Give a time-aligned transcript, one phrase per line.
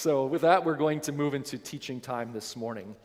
[0.00, 2.96] So, with that, we're going to move into teaching time this morning.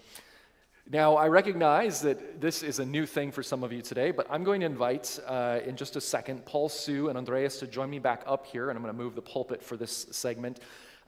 [0.90, 4.26] Now, I recognize that this is a new thing for some of you today, but
[4.30, 7.90] I'm going to invite uh, in just a second Paul, Sue, and Andreas to join
[7.90, 10.62] me back up here, and I'm going to move the pulpit for this segment.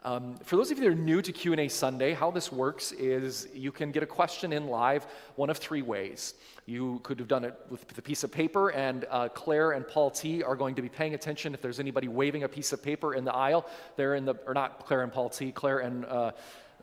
[0.04, 3.48] Um, for those of you that are new to Q&A Sunday, how this works is
[3.54, 6.36] you can get a question in live one of three ways.
[6.66, 10.12] You could have done it with the piece of paper, and uh, Claire and Paul
[10.12, 13.16] T are going to be paying attention if there's anybody waving a piece of paper
[13.16, 13.68] in the aisle.
[13.96, 16.32] They're in the, or not Claire and Paul T, Claire and uh,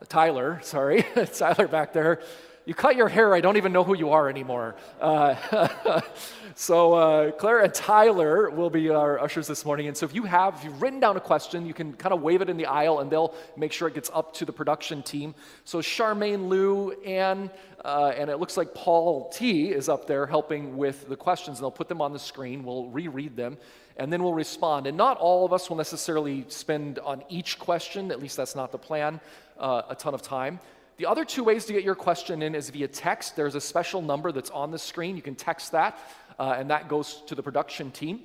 [0.09, 2.21] Tyler, sorry, Tyler back there
[2.67, 4.75] you cut your hair, I don't even know who you are anymore.
[4.99, 6.01] Uh,
[6.55, 9.87] so uh, Claire and Tyler will be our ushers this morning.
[9.87, 12.23] And so if you have, if you've written down a question, you can kind of
[12.23, 15.03] wave it in the aisle and they'll make sure it gets up to the production
[15.03, 15.35] team.
[15.65, 17.51] So Charmaine, Lou, Anne,
[17.85, 21.61] uh, and it looks like Paul T is up there helping with the questions.
[21.61, 22.65] They'll put them on the screen.
[22.65, 23.59] We'll reread them
[23.99, 24.87] and then we'll respond.
[24.87, 28.73] And not all of us will necessarily spend on each question, at least that's not
[28.73, 29.21] the plan,
[29.59, 30.61] uh, a ton of time.
[30.97, 33.35] The other two ways to get your question in is via text.
[33.35, 35.17] There's a special number that's on the screen.
[35.17, 35.99] You can text that,
[36.39, 38.21] uh, and that goes to the production team.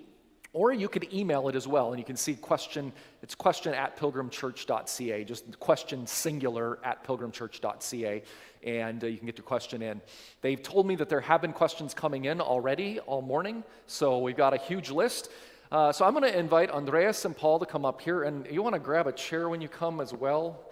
[0.53, 3.97] Or you could email it as well, and you can see question, it's question at
[3.97, 8.23] pilgrimchurch.ca, just question singular at pilgrimchurch.ca,
[8.63, 10.01] and uh, you can get your question in.
[10.41, 14.37] They've told me that there have been questions coming in already all morning, so we've
[14.37, 15.29] got a huge list.
[15.71, 18.63] Uh, so I'm going to invite Andreas and Paul to come up here, and you
[18.63, 20.68] want to grab a chair when you come as well.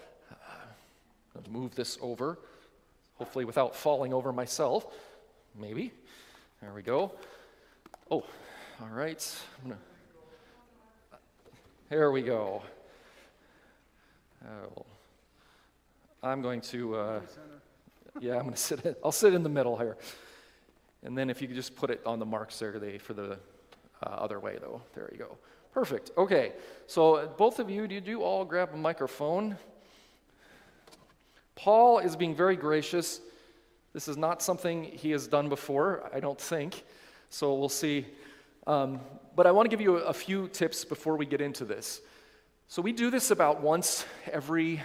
[1.50, 2.40] Move this over,
[3.16, 4.86] hopefully without falling over myself.
[5.60, 5.92] Maybe.
[6.62, 7.14] There we go.
[8.10, 8.24] Oh,
[8.82, 9.36] all right.
[9.64, 9.78] Gonna...
[11.90, 12.62] There we go.
[14.46, 14.86] Oh,
[16.22, 17.22] I'm going to, uh,
[18.20, 18.86] yeah, I'm going to sit.
[18.86, 19.98] In, I'll sit in the middle here,
[21.04, 23.40] and then if you could just put it on the marks there for the
[24.04, 24.82] uh, other way, though.
[24.94, 25.38] There you go.
[25.74, 26.12] Perfect.
[26.18, 26.54] Okay.
[26.88, 29.58] So both of you, did you all grab a microphone?
[31.58, 33.20] Paul is being very gracious.
[33.92, 36.84] This is not something he has done before, I don't think.
[37.32, 38.06] So we'll see.
[38.68, 39.02] Um,
[39.36, 42.00] but I want to give you a, few tips before we get into this.
[42.68, 44.82] So we do this about once every,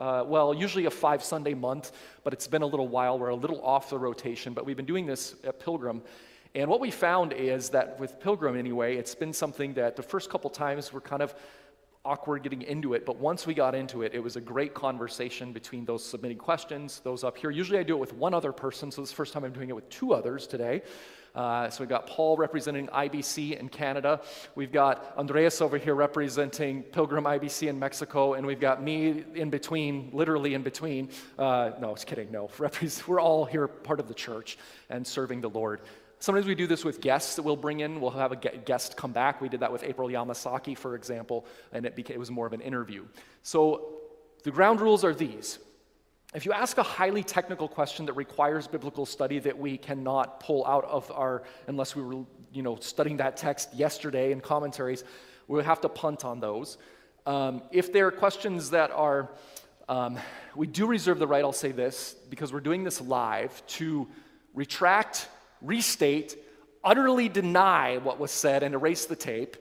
[0.00, 1.92] uh, well, usually a five Sunday month,
[2.24, 3.20] but it's been a little while.
[3.20, 6.02] We're a little off the rotation, but we've been doing this at Pilgrim.
[6.56, 10.28] And what we found is that with Pilgrim, anyway, it's been something that the first
[10.28, 11.36] couple times we're kind of
[12.06, 15.52] awkward getting into it, but once we got into it, it was a great conversation
[15.52, 17.50] between those submitting questions, those up here.
[17.50, 19.52] Usually I do it with one other person, so this is the first time I'm
[19.52, 20.82] doing it with two others today.
[21.34, 24.22] Uh, so we've got Paul representing IBC in Canada.
[24.54, 29.50] We've got Andreas over here representing Pilgrim IBC in Mexico, and we've got me in
[29.50, 31.10] between, literally in between.
[31.38, 32.32] Uh, no, I was kidding.
[32.32, 32.48] No,
[33.06, 34.56] we're all here part of the church
[34.88, 35.82] and serving the Lord.
[36.26, 38.00] Sometimes we do this with guests that we'll bring in.
[38.00, 39.40] We'll have a guest come back.
[39.40, 42.52] We did that with April Yamasaki, for example, and it, became, it was more of
[42.52, 43.04] an interview.
[43.44, 43.92] So
[44.42, 45.60] the ground rules are these.
[46.34, 50.66] If you ask a highly technical question that requires biblical study that we cannot pull
[50.66, 55.04] out of our, unless we were, you know, studying that text yesterday in commentaries,
[55.46, 56.76] we'll have to punt on those.
[57.24, 59.30] Um, if there are questions that are,
[59.88, 60.18] um,
[60.56, 64.08] we do reserve the right, I'll say this, because we're doing this live, to
[64.54, 65.28] retract
[65.60, 66.36] restate,
[66.84, 69.56] utterly deny what was said, and erase the tape.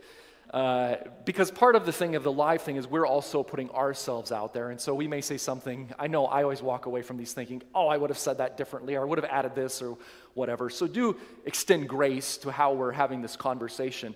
[0.53, 0.95] Uh,
[1.25, 4.53] because part of the thing of the live thing is we're also putting ourselves out
[4.53, 4.69] there.
[4.69, 5.91] And so we may say something.
[5.99, 8.55] I know I always walk away from these thinking, oh, I would have said that
[8.55, 9.97] differently, or I would have added this, or
[10.33, 10.69] whatever.
[10.69, 14.15] So do extend grace to how we're having this conversation.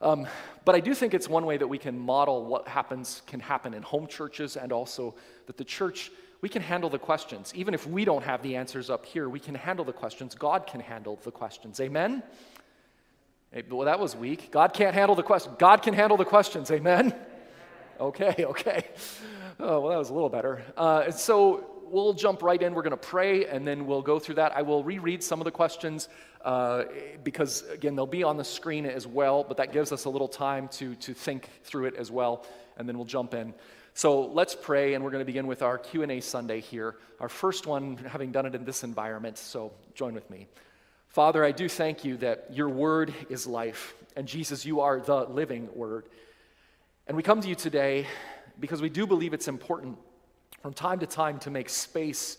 [0.00, 0.26] Um,
[0.64, 3.74] but I do think it's one way that we can model what happens, can happen
[3.74, 5.14] in home churches, and also
[5.46, 6.10] that the church
[6.40, 7.52] we can handle the questions.
[7.54, 10.34] Even if we don't have the answers up here, we can handle the questions.
[10.34, 11.80] God can handle the questions.
[11.80, 12.22] Amen?
[13.70, 14.50] Well, that was weak.
[14.50, 15.56] God can't handle the questions.
[15.58, 16.70] God can handle the questions.
[16.70, 17.14] Amen?
[17.98, 18.88] Okay, okay.
[19.58, 20.62] Oh, well, that was a little better.
[20.76, 22.74] Uh, so we'll jump right in.
[22.74, 24.54] We're going to pray, and then we'll go through that.
[24.54, 26.10] I will reread some of the questions
[26.44, 26.84] uh,
[27.24, 30.28] because, again, they'll be on the screen as well, but that gives us a little
[30.28, 32.44] time to, to think through it as well,
[32.76, 33.54] and then we'll jump in.
[33.96, 37.66] So let's pray, and we're going to begin with our Q&A Sunday here, our first
[37.66, 40.48] one having done it in this environment, so join with me.
[41.08, 45.24] Father, I do thank you that your word is life, and Jesus, you are the
[45.24, 46.10] living word.
[47.06, 48.06] And we come to you today
[48.60, 49.96] because we do believe it's important
[50.60, 52.36] from time to time to make space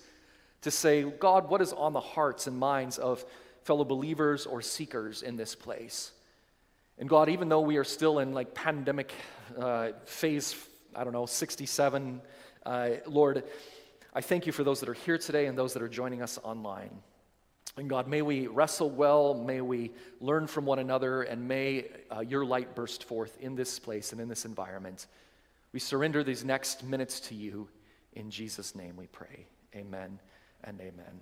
[0.62, 3.25] to say, God, what is on the hearts and minds of
[3.63, 6.12] fellow believers or seekers in this place?
[7.00, 9.12] And God, even though we are still in like pandemic
[9.57, 10.53] uh, phase
[10.98, 12.22] I don't know, 67.
[12.66, 13.44] Uh, Lord,
[14.16, 16.40] I thank you for those that are here today and those that are joining us
[16.42, 16.90] online.
[17.78, 22.22] And God, may we wrestle well, may we learn from one another, and may uh,
[22.22, 25.06] your light burst forth in this place and in this environment.
[25.72, 27.70] We surrender these next minutes to you.
[28.14, 29.46] In Jesus' name we pray.
[29.76, 30.20] Amen
[30.64, 31.22] and amen.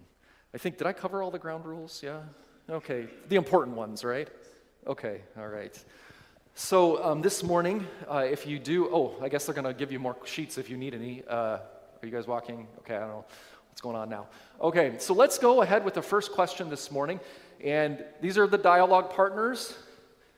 [0.53, 2.01] I think, did I cover all the ground rules?
[2.01, 2.21] Yeah?
[2.69, 3.07] Okay.
[3.27, 4.29] The important ones, right?
[4.87, 5.77] Okay, all right.
[6.57, 9.91] So um, this morning, uh, if you do, oh, I guess they're going to give
[9.91, 11.21] you more sheets if you need any.
[11.27, 11.61] Uh, are
[12.01, 12.65] you guys walking?
[12.79, 13.25] Okay, I don't know
[13.67, 14.27] what's going on now.
[14.61, 17.19] Okay, so let's go ahead with the first question this morning.
[17.61, 19.77] And these are the dialogue partners.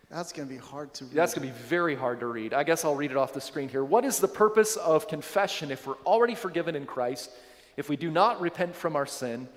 [0.09, 1.13] That's going to be hard to read.
[1.13, 2.51] That's going to be very hard to read.
[2.51, 3.85] I guess I'll read it off the screen here.
[3.85, 7.29] What is the purpose of confession if we're already forgiven in Christ?
[7.77, 9.47] If we do not repent from our sin,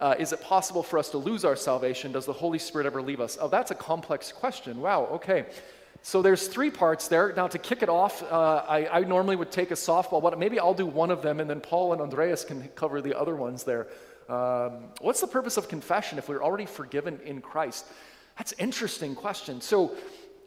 [0.00, 2.12] uh, is it possible for us to lose our salvation?
[2.12, 3.36] Does the Holy Spirit ever leave us?
[3.40, 4.80] Oh, that's a complex question.
[4.80, 5.46] Wow, okay.
[6.02, 7.34] So there's three parts there.
[7.36, 10.58] Now, to kick it off, uh, I, I, normally would take a softball, but maybe
[10.58, 13.64] I'll do one of them, and then Paul and Andreas can cover the other ones
[13.64, 13.88] there.
[14.30, 17.84] Um, what's the purpose of confession if we're already forgiven in Christ?
[18.38, 19.60] That's interesting question.
[19.60, 19.94] So,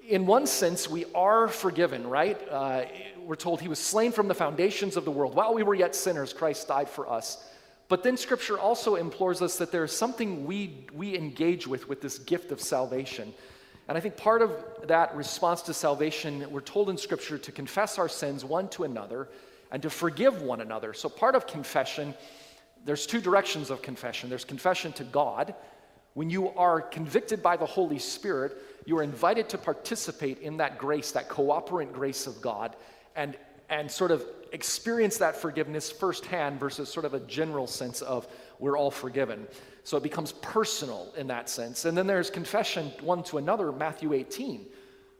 [0.07, 2.41] in one sense, we are forgiven, right?
[2.49, 2.85] Uh,
[3.19, 5.35] we're told he was slain from the foundations of the world.
[5.35, 7.47] While we were yet sinners, Christ died for us.
[7.93, 12.01] But then Scripture also implores us that there is something we, we engage with with
[12.01, 13.31] this gift of salvation.
[13.87, 14.51] And I think part of
[14.87, 19.29] that response to salvation, we're told in Scripture to confess our sins one to another
[19.71, 20.95] and to forgive one another.
[20.95, 22.15] So part of confession,
[22.83, 25.53] there's two directions of confession there's confession to God,
[26.15, 28.57] when you are convicted by the Holy Spirit,
[28.87, 32.75] you are invited to participate in that grace, that cooperant grace of God,
[33.15, 33.37] and,
[33.73, 38.27] and sort of experience that forgiveness firsthand versus sort of a general sense of
[38.59, 39.47] we're all forgiven.
[39.83, 41.85] So it becomes personal in that sense.
[41.85, 44.67] And then there's confession one to another, Matthew 18,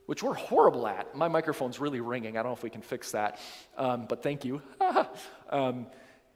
[0.05, 1.15] which we're horrible at.
[1.15, 2.37] My microphone's really ringing.
[2.37, 3.39] I don't know if we can fix that,
[3.75, 4.61] um, but thank you.
[5.49, 5.87] um,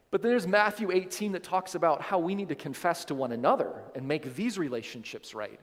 [0.09, 3.83] but there's Matthew 18 that talks about how we need to confess to one another
[3.93, 5.59] and make these relationships right.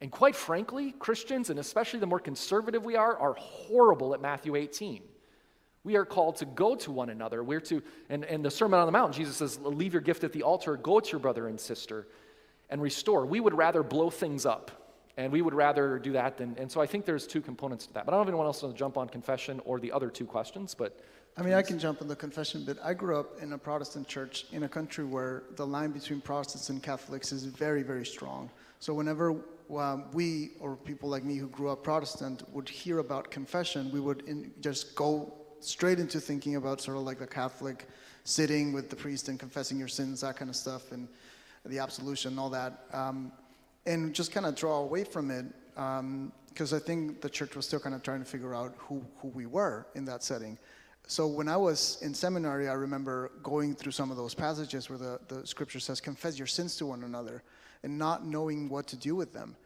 [0.00, 4.56] And quite frankly, Christians, and especially the more conservative we are, are horrible at Matthew
[4.56, 5.02] 18.
[5.84, 7.42] We are called to go to one another.
[7.42, 10.32] We're to, and, and the Sermon on the Mount, Jesus says, leave your gift at
[10.32, 12.06] the altar, go to your brother and sister
[12.70, 13.26] and restore.
[13.26, 14.70] We would rather blow things up.
[15.18, 17.92] And we would rather do that than, and so I think there's two components to
[17.92, 18.06] that.
[18.06, 20.08] But I don't know if anyone else wants to jump on confession or the other
[20.08, 20.98] two questions, but
[21.36, 22.78] I mean, I can jump on the confession bit.
[22.82, 26.70] I grew up in a Protestant church in a country where the line between Protestants
[26.70, 28.50] and Catholics is very, very strong.
[28.80, 29.36] So whenever
[29.76, 34.00] um, we or people like me who grew up Protestant would hear about confession, we
[34.00, 35.32] would in, just go
[35.64, 37.86] straight into thinking about sort of like the Catholic
[38.24, 41.08] sitting with the priest and confessing your sins, that kind of stuff, and
[41.64, 43.32] the absolution, and all that, um,
[43.86, 47.66] and just kind of draw away from it because um, I think the church was
[47.66, 50.58] still kind of trying to figure out who who we were in that setting.
[51.06, 54.98] So when I was in seminary, I remember going through some of those passages where
[54.98, 57.42] the, the scripture says, confess your sins to one another,
[57.82, 59.56] and not knowing what to do with them.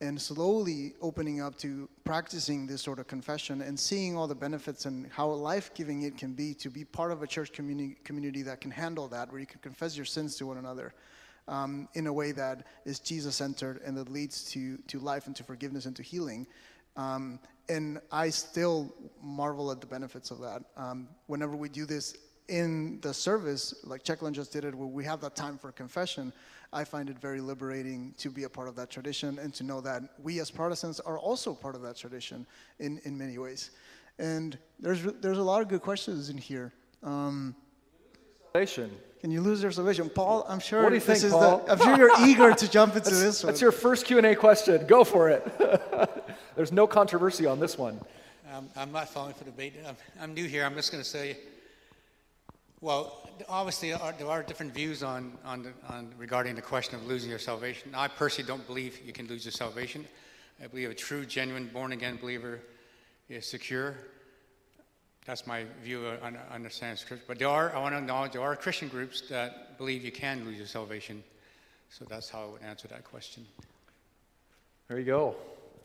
[0.00, 4.86] And slowly opening up to practicing this sort of confession and seeing all the benefits
[4.86, 8.42] and how life giving it can be to be part of a church community, community
[8.42, 10.92] that can handle that, where you can confess your sins to one another.
[11.46, 15.36] Um, in a way that is Jesus centered and that leads to, to life and
[15.36, 16.46] to forgiveness and to healing.
[16.96, 17.38] Um,
[17.68, 20.62] and I still marvel at the benefits of that.
[20.76, 22.16] Um, whenever we do this
[22.48, 26.32] in the service, like Checkland just did it, where we have that time for confession,
[26.72, 29.80] I find it very liberating to be a part of that tradition and to know
[29.80, 32.46] that we as Protestants are also part of that tradition
[32.80, 33.70] in, in many ways.
[34.18, 36.72] And there's, there's a lot of good questions in here.
[37.02, 37.54] Um,
[38.52, 38.90] salvation.
[39.20, 40.44] Can you lose your salvation, Paul?
[40.48, 40.82] I'm sure.
[40.82, 41.64] What do you think, Paul?
[41.64, 43.52] The, I'm sure you're eager to jump into this one.
[43.52, 44.86] That's your first Q and A question.
[44.86, 45.50] Go for it.
[46.56, 48.00] There's no controversy on this one.
[48.52, 49.74] Um, I'm not falling for debate.
[49.86, 50.64] I'm, I'm new here.
[50.64, 51.38] I'm just going to say,
[52.80, 57.30] well, obviously uh, there are, different views on, on, on, regarding the question of losing
[57.30, 57.92] your salvation.
[57.94, 60.04] I personally don't believe you can lose your salvation.
[60.62, 62.60] I believe a true, genuine, born-again believer
[63.28, 63.96] is secure.
[65.24, 67.24] That's my view uh, on understanding Scripture.
[67.26, 70.44] But there are, I want to acknowledge, there are Christian groups that believe you can
[70.44, 71.24] lose your salvation.
[71.88, 73.46] So that's how I would answer that question.
[74.88, 75.36] There you go.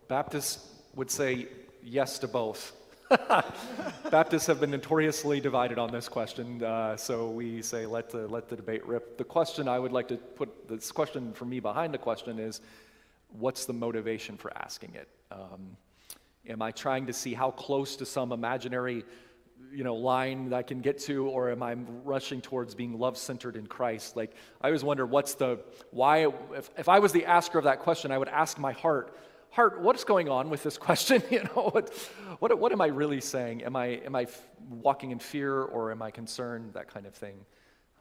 [0.08, 1.48] Baptists would say
[1.84, 2.74] yes to both.
[4.11, 8.49] Baptists have been notoriously divided on this question, uh, so we say let the, let
[8.49, 9.17] the debate rip.
[9.17, 12.61] The question I would like to put, this question for me behind the question is
[13.31, 15.07] what's the motivation for asking it?
[15.31, 15.75] Um,
[16.47, 19.05] am I trying to see how close to some imaginary
[19.71, 21.73] you know line that I can get to, or am I
[22.03, 24.15] rushing towards being love centered in Christ?
[24.15, 25.59] Like I always wonder what's the
[25.91, 26.27] why.
[26.55, 29.15] If, if I was the asker of that question, I would ask my heart,
[29.51, 31.23] heart, what's going on with this question?
[31.29, 31.93] you know, what,
[32.39, 33.63] what, what am I really saying?
[33.63, 36.73] Am I, am I f- walking in fear or am I concerned?
[36.73, 37.37] That kind of thing.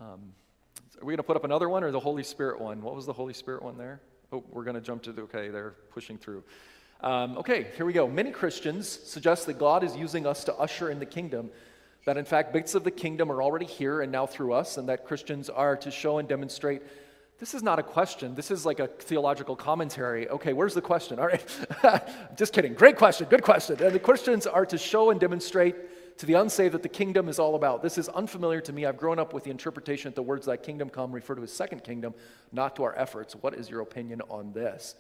[0.01, 0.33] Um,
[1.01, 2.83] are we going to put up another one or the Holy Spirit one?
[2.83, 4.01] What was the Holy Spirit one there?
[4.33, 6.43] Oh, we're going to jump to the, okay, they're pushing through.
[7.01, 8.09] Um, okay, here we go.
[8.09, 11.51] Many Christians suggest that God is using us to usher in the kingdom,
[12.05, 14.89] that in fact bits of the kingdom are already here and now through us, and
[14.89, 16.83] that Christians are to show and demonstrate.
[17.39, 18.35] This is not a question.
[18.35, 20.29] This is like a theological commentary.
[20.29, 21.21] Okay, where's the question?
[21.21, 21.45] All right.
[22.37, 22.75] Just kidding.
[22.75, 23.29] Great question.
[23.31, 23.81] Good question.
[23.81, 27.39] And the questions are to show and demonstrate to the unsaved that the kingdom is
[27.39, 27.81] all about.
[27.81, 28.87] This is unfamiliar to me.
[28.87, 31.53] I've grown up with the interpretation that the words thy kingdom come refer to his
[31.53, 32.13] second kingdom,
[32.51, 33.37] not to our efforts.
[33.37, 34.97] What is your opinion on this?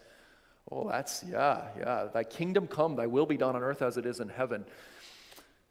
[0.71, 2.07] Oh, that's, yeah, yeah.
[2.13, 4.65] Thy kingdom come, thy will be done on earth as it is in heaven.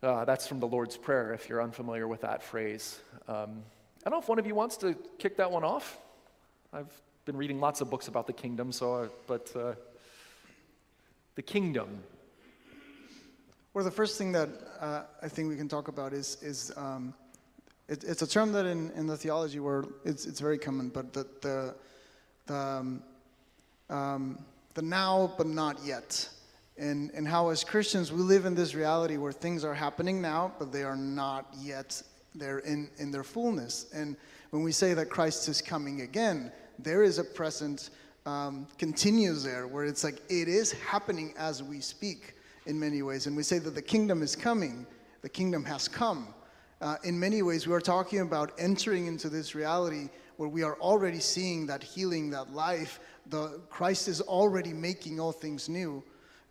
[0.03, 2.99] Uh, that's from the Lord's Prayer, if you're unfamiliar with that phrase.
[3.29, 3.63] Um,
[4.05, 5.97] I don't know if one of you wants to kick that one off.
[6.73, 6.91] I've
[7.23, 9.73] been reading lots of books about the kingdom, so, but uh,
[11.35, 12.03] the kingdom.
[13.73, 14.49] Well, the first thing that
[14.81, 17.13] uh, I think we can talk about is, is um,
[17.87, 21.13] it, it's a term that in, in the theology world it's, it's very common, but
[21.13, 21.75] the, the,
[22.47, 23.03] the, um,
[23.89, 24.43] um,
[24.73, 26.27] the now but not yet.
[26.77, 30.51] And, and how as Christians we live in this reality where things are happening now,
[30.59, 32.01] but they are not yet
[32.35, 33.85] there in, in their fullness.
[33.93, 34.17] And
[34.51, 37.89] when we say that Christ is coming again, there is a present
[38.25, 42.35] um, continues there where it's like it is happening as we speak
[42.65, 43.25] in many ways.
[43.25, 44.85] And we say that the kingdom is coming,
[45.21, 46.33] the kingdom has come.
[46.79, 50.75] Uh, in many ways, we are talking about entering into this reality where we are
[50.79, 52.99] already seeing that healing, that life.
[53.27, 56.03] The Christ is already making all things new.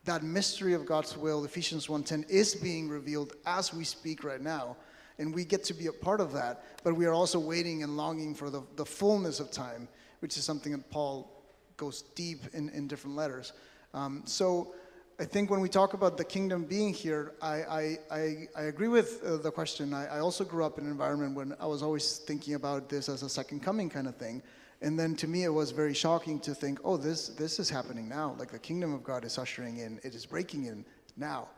[0.04, 4.76] That mystery of God's will, Ephesians 1:10, is being revealed as we speak right now,
[5.18, 6.64] and we get to be a part of that.
[6.84, 9.88] But we are also waiting and longing for the, the fullness of time,
[10.20, 11.30] which is something that Paul
[11.76, 13.52] goes deep in, in different letters.
[13.94, 14.74] Um, so
[15.18, 18.88] I think when we talk about the kingdom being here, I, I, I, I agree
[18.88, 19.94] with uh, the question.
[19.94, 23.08] I, I also grew up in an environment when I was always thinking about this
[23.08, 24.42] as a second coming kind of thing.
[24.82, 28.08] And then to me, it was very shocking to think, oh, this, this is happening
[28.10, 28.36] now.
[28.38, 30.84] Like the kingdom of God is ushering in, it is breaking in
[31.16, 31.48] now.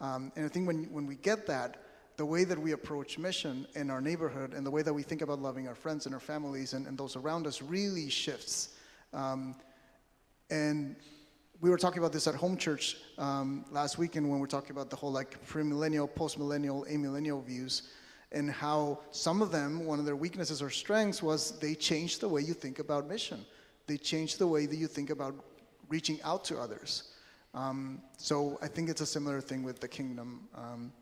[0.00, 1.81] Um, and I think when, when we get that,
[2.16, 5.22] the way that we approach mission in our neighborhood and the way that we think
[5.22, 8.76] about loving our friends and our families and, and those around us really shifts.
[9.12, 9.54] Um,
[10.50, 10.96] and
[11.60, 14.72] we were talking about this at home church um, last weekend when we are talking
[14.72, 17.90] about the whole like premillennial, postmillennial, amillennial views,
[18.32, 22.28] and how some of them, one of their weaknesses or strengths was they changed the
[22.28, 23.44] way you think about mission.
[23.86, 25.34] They changed the way that you think about
[25.88, 27.12] reaching out to others.
[27.54, 30.48] Um, so I think it's a similar thing with the kingdom.
[30.54, 30.92] Um,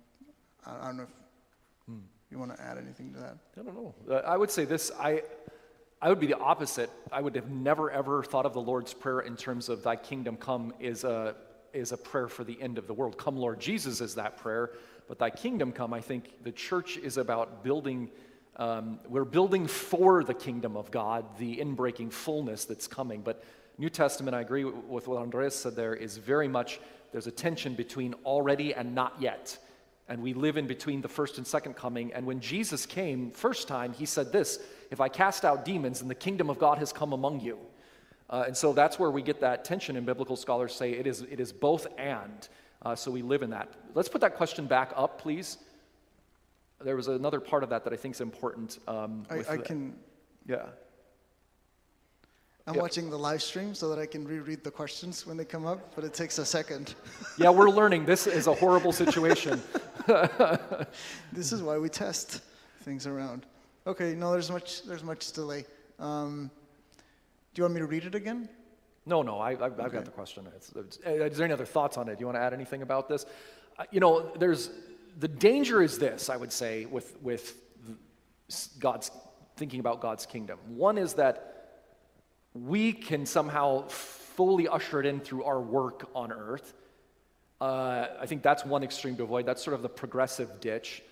[0.67, 1.07] I, I, don't know
[1.89, 1.95] if
[2.31, 3.37] you want to add anything to that.
[3.59, 3.95] I don't know.
[4.09, 4.91] Uh, I would say this.
[4.99, 5.23] I,
[6.01, 6.91] I would be the opposite.
[7.13, 10.37] I would have never ever thought of the Lord's Prayer in terms of "Thy kingdom
[10.37, 11.35] come" is a
[11.73, 13.17] is a prayer for the end of the world.
[13.17, 14.71] Come, Lord Jesus, is that prayer.
[15.09, 18.11] But "Thy kingdom come," I think the church is about building.
[18.57, 23.23] Um, we're building for the kingdom of God, the inbreaking fullness that's coming.
[23.23, 23.43] But
[23.79, 26.81] New Testament, I agree with what Andres said there, is very much
[27.13, 29.59] there's a tension between already and not yet.
[30.11, 32.13] And we live in between the first and second coming.
[32.13, 34.59] And when Jesus came first time, he said this
[34.91, 37.59] If I cast out demons, and the kingdom of God has come among you.
[38.29, 41.23] Uh, and so that's where we get that tension, and biblical scholars say it is,
[41.23, 42.49] it is both and.
[42.83, 43.69] Uh, so we live in that.
[43.95, 45.59] Let's put that question back up, please.
[46.81, 48.79] There was another part of that that I think is important.
[48.89, 49.95] Um, I, I can.
[50.47, 50.67] Yeah.
[52.71, 52.83] I'm Yeah.
[52.83, 55.93] watching the live stream so that I can reread the questions when they come up,
[55.97, 56.95] but it takes a second.
[57.37, 58.07] Yeah, we're learning.
[58.07, 59.61] This is a horrible situation.
[61.33, 62.43] this is why we test
[62.83, 63.45] things around.
[63.89, 65.65] Okay, no, there's much there's much delay.
[65.99, 66.49] Um,
[67.55, 68.49] do you want me to read it again?
[69.05, 70.47] No, no, I, I've, I've got the question.
[70.55, 72.19] It's, it's, uh, is there any other thoughts on it?
[72.19, 73.27] Do you want to add anything about this?
[73.81, 74.71] Uh, you know, there's
[75.19, 76.31] the danger is this.
[76.31, 77.57] I would say with with
[78.79, 79.11] God's
[79.57, 80.61] thinking about God's kingdom.
[80.69, 81.60] One is that
[82.55, 86.75] we can somehow fully usher it in through our work on earth.
[87.61, 89.47] Uh, I think that's one extreme to avoid.
[89.47, 91.03] That's sort of the progressive ditch.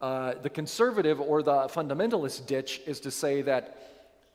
[0.00, 3.76] Uh, the conservative or the fundamentalist ditch is to say that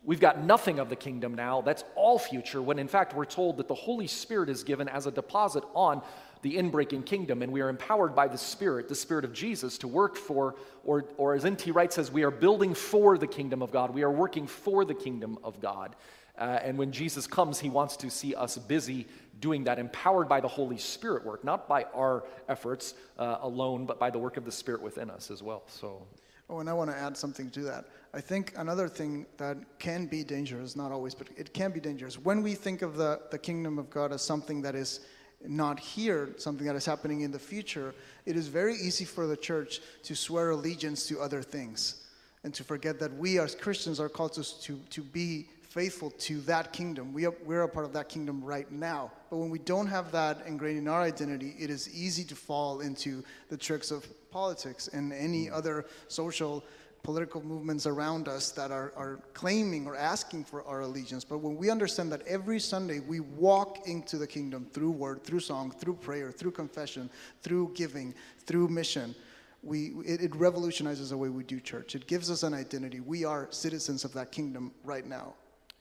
[0.04, 1.62] we've got nothing of the kingdom now.
[1.62, 5.06] That's all future, when in fact we're told that the Holy Spirit is given as
[5.08, 6.02] a deposit on
[6.42, 9.88] the inbreaking kingdom, and we are empowered by the Spirit, the Spirit of Jesus, to
[9.88, 11.72] work for, or, or as N.T.
[11.72, 13.94] Wright says, we are building for the kingdom of God.
[13.94, 15.96] We are working for the kingdom of God.
[16.38, 19.08] Uh, and when Jesus comes, he wants to see us busy
[19.40, 24.00] doing that, empowered by the Holy Spirit work, not by our efforts uh, alone, but
[24.00, 25.64] by the work of the Spirit within us as well.
[25.68, 26.08] So,
[26.50, 27.86] Oh, and I want to add something to that.
[28.14, 32.20] I think another thing that can be dangerous, not always, but it can be dangerous,
[32.20, 35.00] when we think of the, the kingdom of God as something that is
[35.46, 39.38] not here, something that is happening in the future, it is very easy for the
[39.38, 42.06] church to swear allegiance to other things
[42.44, 46.40] and to forget that we as Christians are called to, to, to be faithful to
[46.42, 47.12] that kingdom.
[47.12, 49.12] We are, we're a part of that kingdom right now.
[49.32, 52.82] But when we don't have that ingrained in our identity, it is easy to fall
[52.82, 55.54] into the tricks of politics and any mm.
[55.54, 56.64] other social
[57.02, 61.24] political movements around us that are, are claiming or asking for our allegiance.
[61.26, 65.40] But when we understand that every Sunday we walk into the kingdom through word, through
[65.40, 67.10] song, through prayer, through confession,
[67.42, 68.14] through giving,
[68.46, 69.16] through mission,
[69.64, 71.96] we, it, it revolutionizes the way we do church.
[71.96, 73.00] It gives us an identity.
[73.00, 75.34] We are citizens of that kingdom right now.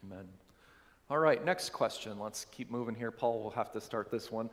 [0.05, 0.27] Amen.
[1.11, 2.19] All right, next question.
[2.19, 3.11] Let's keep moving here.
[3.11, 4.51] Paul will have to start this one.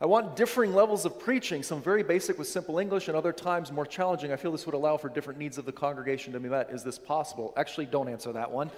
[0.00, 3.72] I want differing levels of preaching, some very basic with simple English, and other times
[3.72, 4.32] more challenging.
[4.32, 6.70] I feel this would allow for different needs of the congregation to be met.
[6.70, 7.52] Is this possible?
[7.56, 8.70] Actually, don't answer that one.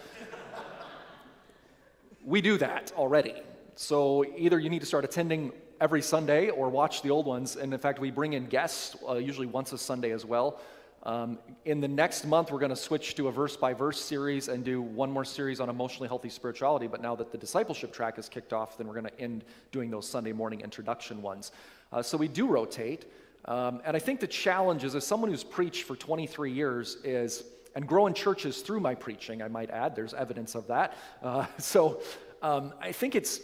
[2.24, 3.34] we do that already.
[3.74, 7.56] So either you need to start attending every Sunday or watch the old ones.
[7.56, 10.60] And in fact, we bring in guests uh, usually once a Sunday as well.
[11.04, 14.48] Um, in the next month, we're going to switch to a verse by verse series
[14.48, 16.86] and do one more series on emotionally healthy spirituality.
[16.86, 19.90] But now that the discipleship track is kicked off, then we're going to end doing
[19.90, 21.52] those Sunday morning introduction ones.
[21.92, 23.06] Uh, so we do rotate.
[23.44, 27.44] Um, and I think the challenge is, as someone who's preached for 23 years, is
[27.74, 30.96] and grow in churches through my preaching, I might add, there's evidence of that.
[31.22, 32.02] Uh, so
[32.42, 33.40] um, I think it's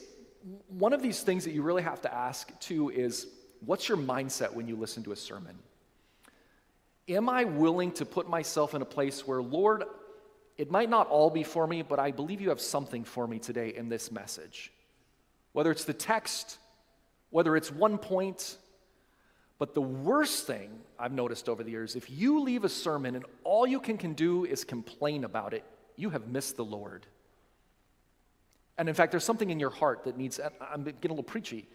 [0.69, 3.29] one of these things that you really have to ask too is
[3.65, 5.57] what's your mindset when you listen to a sermon?
[7.09, 9.85] Am I willing to put myself in a place where, Lord,
[10.57, 13.39] it might not all be for me, but I believe you have something for me
[13.39, 14.73] today in this message?
[15.53, 16.59] Whether it's the text,
[17.31, 18.57] whether it's one point,
[19.59, 23.25] but the worst thing I've noticed over the years, if you leave a sermon and
[23.45, 25.65] all you can, can do is complain about it,
[25.97, 27.07] you have missed the Lord.
[28.79, 31.69] And in fact, there's something in your heart that needs, I'm getting a little preachy.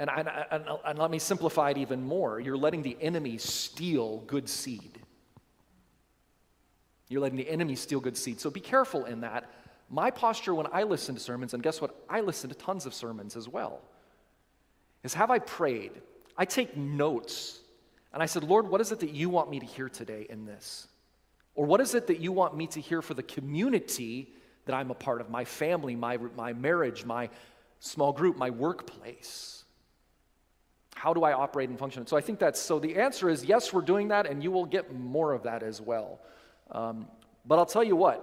[0.00, 2.38] And, and, and, and, let me simplify it even more.
[2.38, 5.00] You're letting the enemy steal good seed.
[7.08, 8.38] You're letting the enemy steal good seed.
[8.38, 9.50] So be careful in that.
[9.90, 11.96] My posture when I listen to sermons, and guess what?
[12.08, 13.80] I listen to tons of sermons as well,
[15.02, 15.92] is have I prayed?
[16.36, 17.60] I take notes.
[18.12, 20.46] And I said, Lord, what is it that you want me to hear today in
[20.46, 20.86] this?
[21.54, 24.32] Or what is it that you want me to hear for the community
[24.66, 27.30] that I'm a part of, my family, my, my marriage, my
[27.80, 29.64] small group, my workplace?
[30.98, 32.08] How do I operate and function?
[32.08, 34.66] So I think that's so the answer is yes, we're doing that, and you will
[34.66, 36.18] get more of that as well.
[36.72, 37.06] Um,
[37.46, 38.20] but I'll tell you what,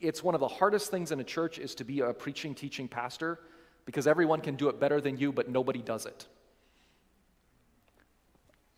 [0.00, 2.88] it's one of the hardest things in a church is to be a preaching, teaching
[2.88, 3.38] pastor
[3.84, 6.26] because everyone can do it better than you, but nobody does it.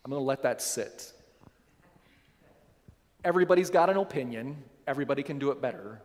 [0.03, 1.13] I'm going to let that sit.
[3.23, 6.01] Everybody's got an opinion, everybody can do it better.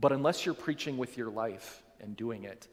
[0.00, 2.68] But unless you're preaching with your life and doing it,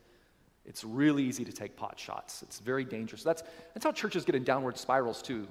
[0.65, 2.41] it's really easy to take pot shots.
[2.41, 3.23] It's very dangerous.
[3.23, 5.47] That's, that's how churches get in downward spirals, too.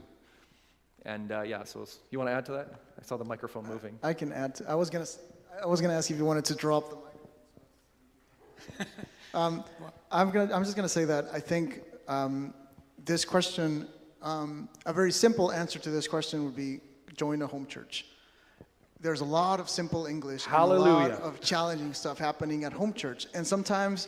[1.04, 2.68] And uh, yeah, so you want to add to that?
[2.98, 3.98] I saw the microphone moving.
[4.02, 4.54] I can add.
[4.56, 5.06] To, I was gonna.
[5.62, 6.96] I was gonna ask if you wanted to drop the
[8.76, 8.86] microphone.
[9.34, 9.64] um,
[10.10, 10.54] I'm gonna.
[10.54, 12.54] I'm just gonna say that I think um,
[13.04, 13.88] this question.
[14.22, 16.80] Um, a very simple answer to this question would be
[17.16, 18.06] join a home church.
[19.00, 21.06] There's a lot of simple English Hallelujah.
[21.06, 24.06] and a lot of challenging stuff happening at home church, and sometimes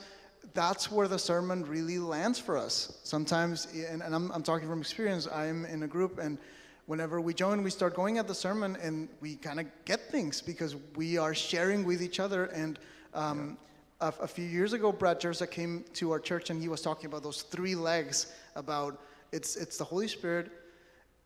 [0.55, 2.99] that's where the sermon really lands for us.
[3.03, 6.39] Sometimes, and, and I'm, I'm, talking from experience, I'm in a group, and
[6.87, 10.41] whenever we join, we start going at the sermon, and we kind of get things
[10.41, 12.47] because we are sharing with each other.
[12.47, 12.79] And
[13.15, 13.59] um,
[14.01, 14.13] yeah.
[14.21, 17.07] a, a, few years ago, Brad Jersak came to our church, and he was talking
[17.07, 19.01] about those three legs about
[19.33, 20.53] it's, it's the Holy Spirit,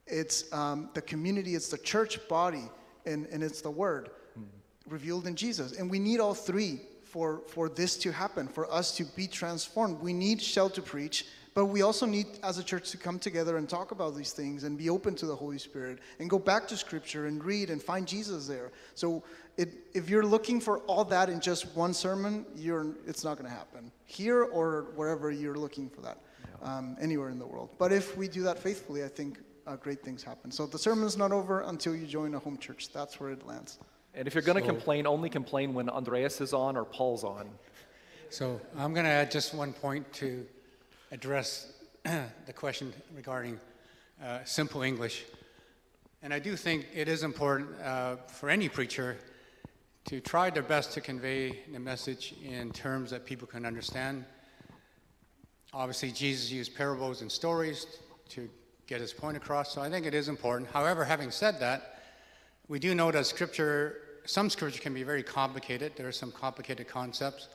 [0.06, 2.64] it's um, the community, it's the church body,
[3.04, 4.44] and, and it's the Word mm.
[4.88, 5.72] revealed in Jesus.
[5.72, 10.00] And we need all three for, for this to happen, for us to be transformed.
[10.00, 13.56] We need Shell to preach, but we also need, as a church, to come together
[13.56, 16.68] and talk about these things and be open to the Holy Spirit and go back
[16.68, 18.70] to Scripture and read and find Jesus there.
[18.94, 19.24] So,
[19.56, 23.50] it, if you're looking for all that in just one sermon, you're, it's not going
[23.50, 26.18] to happen here or wherever you're looking for that,
[26.62, 27.70] um, anywhere in the world.
[27.76, 30.52] But if we do that faithfully, I think uh, great things happen.
[30.52, 32.92] So the sermon's not over until you join a home church.
[32.92, 33.78] That's where it lands.
[34.18, 37.22] And if you're going to so, complain, only complain when Andreas is on or Paul's
[37.22, 37.48] on.
[38.30, 40.44] So I'm going to add just one point to
[41.12, 43.60] address the question regarding
[44.20, 45.24] uh, simple English.
[46.20, 49.18] And I do think it is important uh, for any preacher
[50.06, 54.24] to try their best to convey the message in terms that people can understand.
[55.72, 57.86] Obviously, Jesus used parables and stories
[58.30, 58.50] to
[58.88, 60.68] get his point across, so I think it is important.
[60.72, 62.00] However, having said that,
[62.66, 65.92] we do know that scripture some scripture can be very complicated.
[65.96, 67.48] There are some complicated concepts.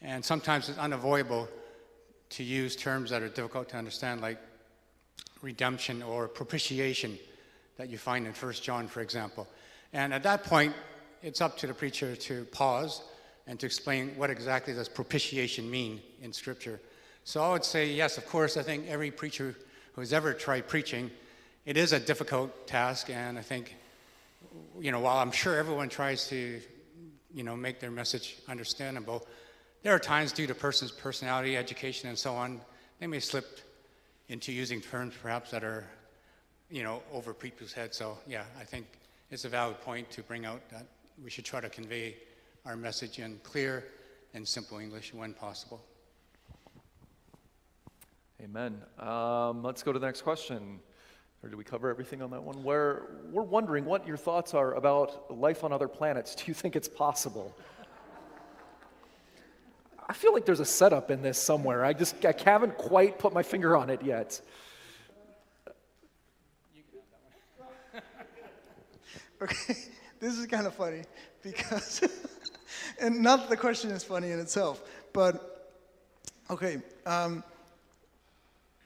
[0.00, 1.48] And sometimes it's unavoidable
[2.30, 4.38] to use terms that are difficult to understand, like
[5.42, 7.18] redemption or propitiation
[7.76, 9.48] that you find in 1 John, for example.
[9.92, 10.74] And at that point,
[11.22, 13.02] it's up to the preacher to pause
[13.48, 16.80] and to explain what exactly does propitiation mean in Scripture.
[17.24, 19.56] So I would say, yes, of course, I think every preacher
[19.94, 21.10] who's ever tried preaching,
[21.66, 23.74] it is a difficult task, and I think,
[24.80, 26.60] you know, while I'm sure everyone tries to,
[27.32, 29.26] you know, make their message understandable,
[29.82, 32.60] there are times due to person's personality, education, and so on,
[32.98, 33.60] they may slip
[34.28, 35.86] into using terms perhaps that are,
[36.70, 37.96] you know, over people's heads.
[37.96, 38.86] So yeah, I think
[39.30, 40.86] it's a valid point to bring out that
[41.22, 42.16] we should try to convey
[42.64, 43.84] our message in clear
[44.34, 45.80] and simple English when possible.
[48.42, 48.80] Amen.
[48.98, 50.80] Um, let's go to the next question.
[51.42, 52.62] Or did we cover everything on that one?
[52.62, 56.34] Where we're wondering what your thoughts are about life on other planets.
[56.36, 57.54] Do you think it's possible?
[60.06, 61.84] I feel like there's a setup in this somewhere.
[61.84, 64.40] I just I haven't quite put my finger on it yet.
[69.42, 69.74] Okay,
[70.20, 71.00] this is kind of funny
[71.42, 72.02] because,
[73.00, 74.82] and not the question is funny in itself,
[75.14, 75.72] but
[76.50, 77.42] okay, um,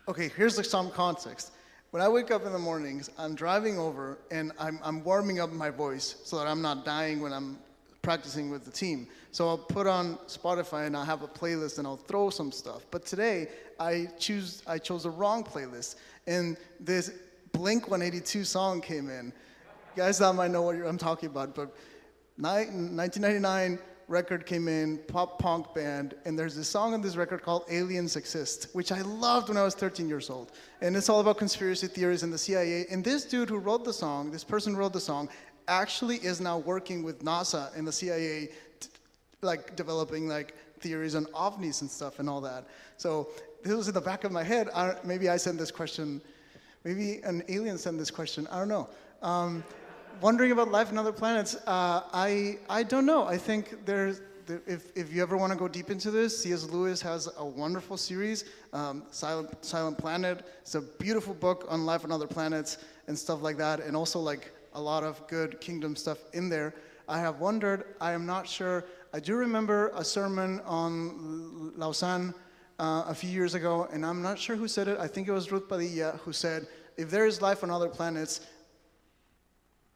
[0.06, 1.50] okay, here's the, some context.
[1.94, 5.52] When I wake up in the mornings, I'm driving over and I'm, I'm warming up
[5.52, 7.56] my voice so that I'm not dying when I'm
[8.02, 9.06] practicing with the team.
[9.30, 12.84] So I'll put on Spotify and I'll have a playlist and I'll throw some stuff.
[12.90, 13.46] But today
[13.78, 15.94] I choose I chose the wrong playlist
[16.26, 17.12] and this
[17.52, 19.26] Blink 182 song came in.
[19.26, 21.76] You guys that might know what I'm talking about, but
[22.38, 23.78] 1999
[24.08, 28.16] record came in, pop punk band, and there's this song on this record called Aliens
[28.16, 30.52] Exist, which I loved when I was 13 years old.
[30.80, 32.86] And it's all about conspiracy theories and the CIA.
[32.90, 35.28] And this dude who wrote the song, this person who wrote the song,
[35.68, 38.50] actually is now working with NASA and the CIA,
[39.40, 42.66] like developing like theories on ovnis and stuff and all that.
[42.98, 43.28] So
[43.62, 44.68] this was in the back of my head.
[44.74, 46.20] I, maybe I sent this question,
[46.84, 48.46] maybe an alien sent this question.
[48.50, 48.88] I don't know.
[49.22, 49.64] Um,
[50.20, 51.56] wondering about life on other planets.
[51.66, 53.24] Uh, I I don't know.
[53.24, 54.20] I think there's.
[54.66, 56.64] If, if you ever want to go deep into this, C.S.
[56.64, 60.46] Lewis has a wonderful series, um, Silent, Silent Planet.
[60.60, 62.76] It's a beautiful book on life on other planets
[63.08, 66.74] and stuff like that, and also like a lot of good kingdom stuff in there.
[67.08, 68.84] I have wondered, I am not sure.
[69.14, 72.34] I do remember a sermon on Lausanne
[72.78, 74.98] uh, a few years ago, and I'm not sure who said it.
[74.98, 78.40] I think it was Ruth Padilla who said, if there is life on other planets,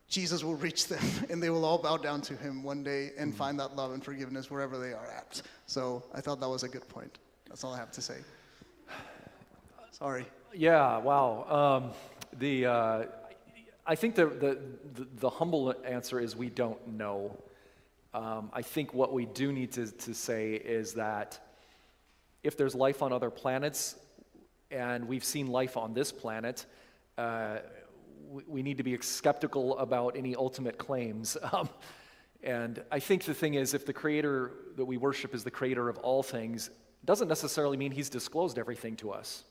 [0.09, 3.35] Jesus will reach them and they will all bow down to him one day and
[3.35, 5.41] find that love and forgiveness wherever they are at.
[5.67, 7.19] So I thought that was a good point.
[7.49, 8.17] That's all I have to say.
[9.91, 10.27] Sorry.
[10.55, 11.83] Yeah, wow.
[11.85, 11.91] Um,
[12.39, 13.05] the, uh,
[13.87, 14.59] I think the, the,
[14.95, 17.37] the, the humble answer is we don't know.
[18.15, 21.39] Um, I think what we do need to, to say is that
[22.43, 23.97] if there's life on other planets,
[24.71, 26.67] and we've seen life on this planet,
[27.17, 27.59] uh,
[28.47, 31.37] we, need to be skeptical about any ultimate claims.
[31.53, 31.69] Um,
[32.41, 35.89] and I think the thing is, if the creator that we worship is the creator
[35.89, 36.71] of all things,
[37.05, 39.43] doesn't necessarily mean he's disclosed everything to us.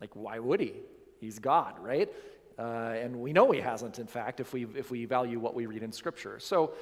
[0.00, 0.72] Like, why would he?
[1.20, 2.10] He's God, right?
[2.58, 5.66] Uh, and we know he hasn't, in fact, if we, if we value what we
[5.66, 6.38] read in Scripture.
[6.38, 6.72] So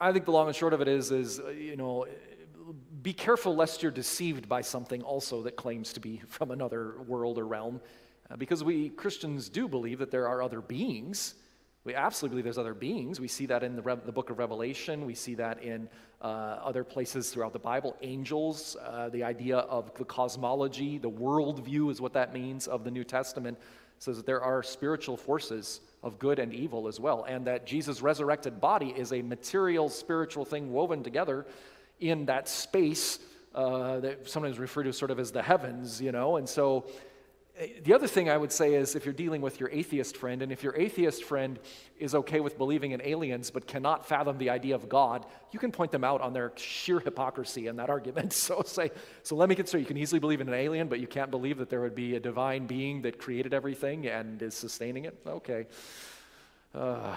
[0.00, 2.06] I think the long and short of it is, is uh, you know,
[3.02, 7.38] be careful lest you're deceived by something also that claims to be from another world
[7.38, 7.80] or realm.
[8.30, 11.34] Uh, because we Christians do believe that there are other beings.
[11.84, 13.20] We absolutely believe there's other beings.
[13.20, 15.06] We see that in the, Re- the book of Revelation.
[15.06, 15.88] We see that in
[16.20, 17.96] uh, other places throughout the Bible.
[18.02, 22.90] Angels, uh, the idea of the cosmology, the worldview is what that means of the
[22.90, 23.56] New Testament,
[23.98, 28.02] says that there are spiritual forces of good and evil as well, and that Jesus'
[28.02, 31.46] resurrected body is a material, spiritual thing woven together
[32.00, 33.20] in that space
[33.54, 36.84] uh, that sometimes referred to sort of as the heavens, you know, and so
[37.84, 40.52] the other thing I would say is if you're dealing with your atheist friend, and
[40.52, 41.58] if your atheist friend
[41.98, 45.72] is okay with believing in aliens but cannot fathom the idea of God, you can
[45.72, 48.34] point them out on their sheer hypocrisy in that argument.
[48.46, 48.90] So say,
[49.22, 51.30] so let me get consider you can easily believe in an alien, but you can't
[51.30, 55.18] believe that there would be a divine being that created everything and is sustaining it.
[55.26, 55.66] Okay,
[56.74, 57.16] uh,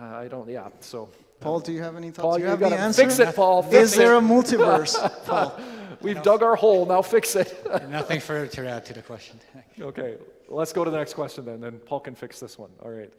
[0.00, 0.48] I don't.
[0.48, 0.68] Yeah.
[0.80, 1.10] So
[1.44, 2.22] Paul, do you have any thoughts?
[2.22, 3.02] Paul, you, you have gotta the answer.
[3.02, 3.62] fix it, Paul.
[3.64, 5.60] Is Fix there a multiverse, Paul?
[6.00, 6.86] We've dug our hole.
[6.86, 7.66] Now fix it.
[7.90, 9.38] Nothing further to add to the question.
[9.78, 10.16] Okay,
[10.48, 11.60] let's go to the next question then.
[11.60, 12.70] Then Paul can fix this one.
[12.82, 13.12] All right.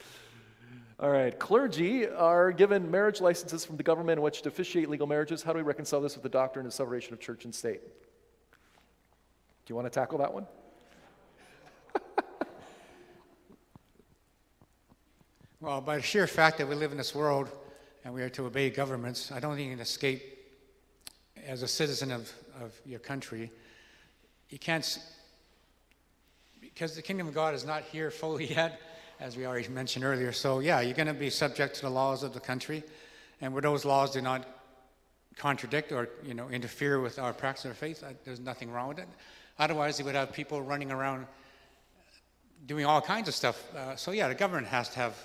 [1.00, 1.38] All right.
[1.38, 5.44] Clergy are given marriage licenses from the government in which to officiate legal marriages.
[5.44, 7.82] How do we reconcile this with the doctrine of separation of church and state?
[7.82, 10.48] Do you want to tackle that one?
[15.60, 17.50] Well, by the sheer fact that we live in this world
[18.06, 20.22] and we are to obey governments, I don't think you can escape
[21.48, 23.52] as a citizen of, of your country.
[24.52, 25.00] You can't,
[26.62, 28.80] because the kingdom of God is not here fully yet,
[29.20, 30.32] as we already mentioned earlier.
[30.32, 32.84] So, yeah, you're going to be subject to the laws of the country.
[33.42, 34.46] and where those laws do not
[35.36, 39.00] contradict or you know interfere with our practice of faith, I, there's nothing wrong with
[39.00, 39.08] it.
[39.58, 41.26] Otherwise, you would have people running around
[42.68, 43.76] doing all kinds of stuff.
[43.76, 45.18] Uh, so yeah, the government has to have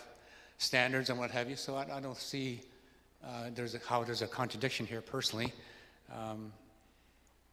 [0.56, 1.56] standards and what have you.
[1.56, 2.62] So I, I don't see
[3.24, 5.52] uh, there's a, how there's a contradiction here personally.
[6.14, 6.52] Um,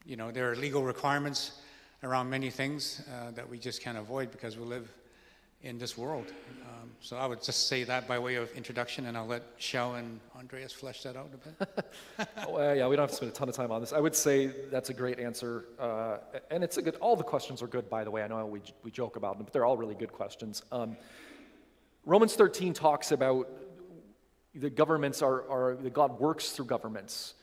[0.06, 1.51] you know, there are legal requirements
[2.03, 4.89] around many things uh, that we just can't avoid because we live
[5.63, 6.27] in this world.
[6.62, 9.95] Um, so I would just say that by way of introduction, and I'll let Shao
[9.95, 11.86] and Andreas flesh that out a bit.
[12.47, 13.91] Oh, uh, yeah, we don't have to spend a ton of time on this.
[13.91, 16.17] I would say that's a great answer, uh,
[16.49, 16.95] and it's a good.
[16.95, 18.23] All the questions are good, by the way.
[18.23, 20.63] I know we we joke about them, but they're all really good questions.
[20.71, 20.95] Um,
[22.06, 23.49] Romans 13 talks about
[24.60, 27.34] the governments are, are that God works through governments.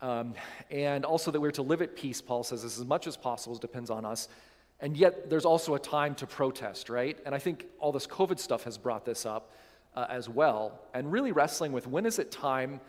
[0.00, 0.34] Um,
[0.70, 3.90] and also that we're to live at peace, Paul says, as much as possible depends
[3.90, 4.28] on us.
[4.80, 7.16] And yet, there's also a time to protest, right?
[7.24, 9.52] And I think all this COVID stuff has brought this up
[9.94, 10.80] uh, as well.
[10.92, 12.80] And really wrestling with when is it time,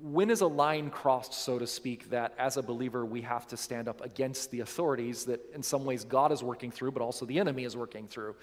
[0.00, 3.56] when is a line crossed, so to speak, that as a believer we have to
[3.56, 7.26] stand up against the authorities that in some ways God is working through, but also
[7.26, 8.34] the enemy is working through.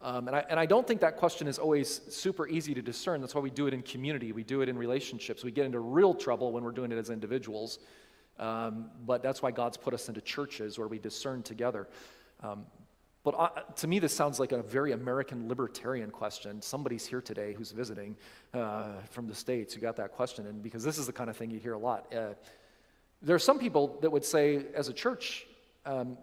[0.00, 3.20] Um, and, I, and I don't think that question is always super easy to discern.
[3.20, 5.42] That's why we do it in community, we do it in relationships.
[5.42, 7.80] We get into real trouble when we're doing it as individuals.
[8.38, 11.88] Um, but that's why God's put us into churches where we discern together.
[12.42, 12.66] Um,
[13.24, 16.62] but uh, to me, this sounds like a very American libertarian question.
[16.62, 18.16] Somebody's here today who's visiting
[18.54, 21.36] uh, from the States who got that question, and because this is the kind of
[21.36, 22.14] thing you hear a lot.
[22.14, 22.34] Uh,
[23.20, 25.46] there are some people that would say, as a church,
[25.84, 26.16] um,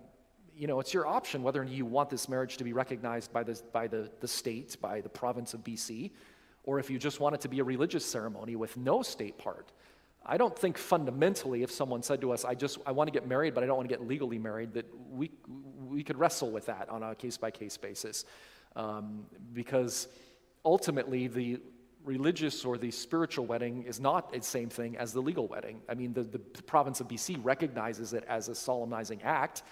[0.57, 3.61] you know, it's your option whether you want this marriage to be recognized by the,
[3.73, 6.11] by the, the state, by the province of BC,
[6.63, 9.71] or if you just want it to be a religious ceremony with no state part.
[10.25, 13.27] I don't think fundamentally, if someone said to us, I just I want to get
[13.27, 15.29] married, but I don't want to get legally married, that we,
[15.85, 18.25] we could wrestle with that on a case by case basis.
[18.75, 20.07] Um, because
[20.65, 21.59] ultimately, the
[22.03, 25.81] religious or the spiritual wedding is not the same thing as the legal wedding.
[25.89, 29.63] I mean, the, the province of BC recognizes it as a solemnizing act,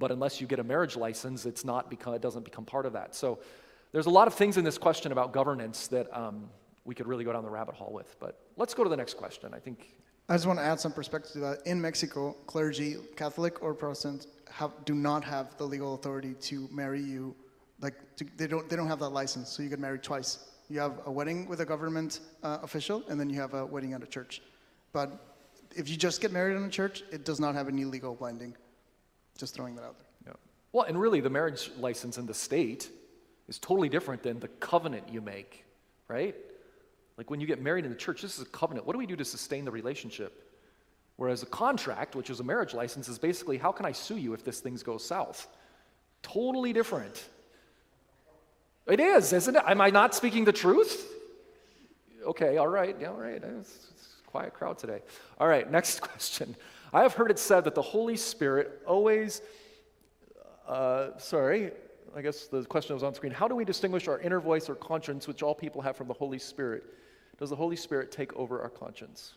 [0.00, 2.94] but unless you get a marriage license, it's not become, it doesn't become part of
[2.94, 3.14] that.
[3.14, 3.38] So
[3.92, 6.48] there's a lot of things in this question about governance that um,
[6.84, 8.16] we could really go down the rabbit hole with.
[8.18, 9.52] But let's go to the next question.
[9.54, 9.94] I think.
[10.28, 11.66] I just want to add some perspective to that.
[11.66, 17.02] In Mexico, clergy, Catholic or Protestant, have, do not have the legal authority to marry
[17.02, 17.34] you.
[17.80, 20.30] Like to, they don't they don't have that license, so you get married twice.
[20.68, 23.92] You have a wedding with a government uh, official, and then you have a wedding
[23.92, 24.40] at a church.
[24.92, 25.08] But
[25.76, 28.54] if you just get married in a church, it does not have any legal binding.
[29.40, 30.32] Just throwing that out there.
[30.34, 30.38] Yeah.
[30.72, 32.90] Well, and really, the marriage license in the state
[33.48, 35.64] is totally different than the covenant you make,
[36.08, 36.36] right?
[37.16, 38.86] Like when you get married in the church, this is a covenant.
[38.86, 40.46] What do we do to sustain the relationship?
[41.16, 44.34] Whereas a contract, which is a marriage license, is basically how can I sue you
[44.34, 45.48] if this thing goes south?
[46.22, 47.28] Totally different.
[48.86, 49.62] It is, isn't it?
[49.66, 51.10] Am I not speaking the truth?
[52.26, 53.42] Okay, all right, yeah, all right.
[53.42, 55.00] It's, it's a quiet crowd today.
[55.38, 56.54] All right, next question.
[56.92, 59.42] I have heard it said that the Holy Spirit always,
[60.66, 61.70] uh, sorry,
[62.16, 63.32] I guess the question was on screen.
[63.32, 66.14] How do we distinguish our inner voice or conscience, which all people have from the
[66.14, 66.84] Holy Spirit?
[67.38, 69.34] Does the Holy Spirit take over our conscience?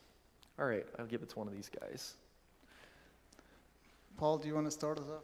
[0.60, 2.16] All right, I'll give it to one of these guys.
[4.18, 5.24] Paul, do you want to start us off?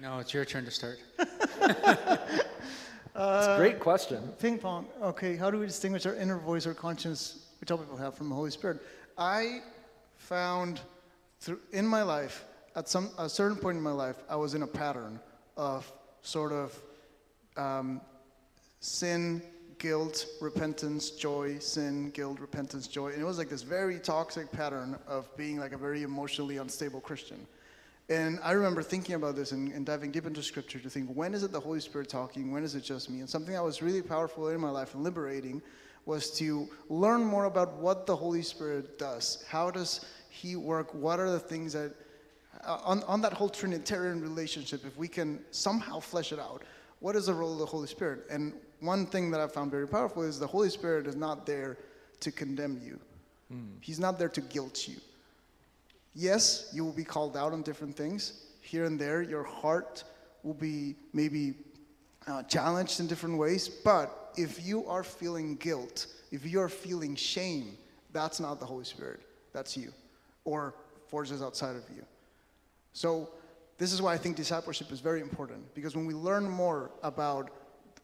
[0.00, 0.98] No, it's your turn to start.
[1.18, 2.44] it's
[3.14, 4.28] a great question.
[4.40, 4.86] Ping pong.
[5.02, 8.28] Okay, how do we distinguish our inner voice or conscience, which all people have, from
[8.28, 8.80] the Holy Spirit?
[9.16, 9.60] I
[10.16, 10.80] found
[11.44, 14.62] through, in my life, at some a certain point in my life, I was in
[14.62, 15.20] a pattern
[15.56, 15.90] of
[16.22, 16.82] sort of
[17.56, 18.00] um,
[18.80, 19.42] sin,
[19.78, 23.08] guilt, repentance, joy, sin, guilt, repentance, joy.
[23.12, 27.00] And it was like this very toxic pattern of being like a very emotionally unstable
[27.00, 27.46] Christian.
[28.08, 31.32] And I remember thinking about this and, and, diving deep into scripture to think, when
[31.32, 32.52] is it the Holy Spirit talking?
[32.52, 33.20] When is it just me?
[33.20, 35.62] And something that was really powerful in my life and liberating
[36.04, 39.44] was to learn more about what the Holy Spirit does.
[39.48, 40.04] How does
[40.34, 40.92] He work?
[40.92, 41.94] What are the things that,
[42.64, 46.62] uh, on, on that whole Trinitarian relationship, if we can somehow flesh it out,
[46.98, 48.24] what is the role of the Holy Spirit?
[48.28, 51.78] And one thing that I found very powerful is the Holy Spirit is not there
[52.20, 52.98] to condemn you,
[53.52, 53.76] mm.
[53.80, 54.96] He's not there to guilt you.
[56.14, 58.44] Yes, you will be called out on different things.
[58.60, 60.04] Here and there, your heart
[60.42, 61.54] will be maybe
[62.26, 67.14] uh, challenged in different ways, but if you are feeling guilt, if you are feeling
[67.14, 67.76] shame,
[68.12, 69.20] that's not the Holy Spirit.
[69.52, 69.92] That's you,
[70.44, 70.74] or
[71.08, 72.04] forces outside of you.
[72.92, 73.30] So,
[73.76, 77.50] this is why I think discipleship is very important, because when we learn more about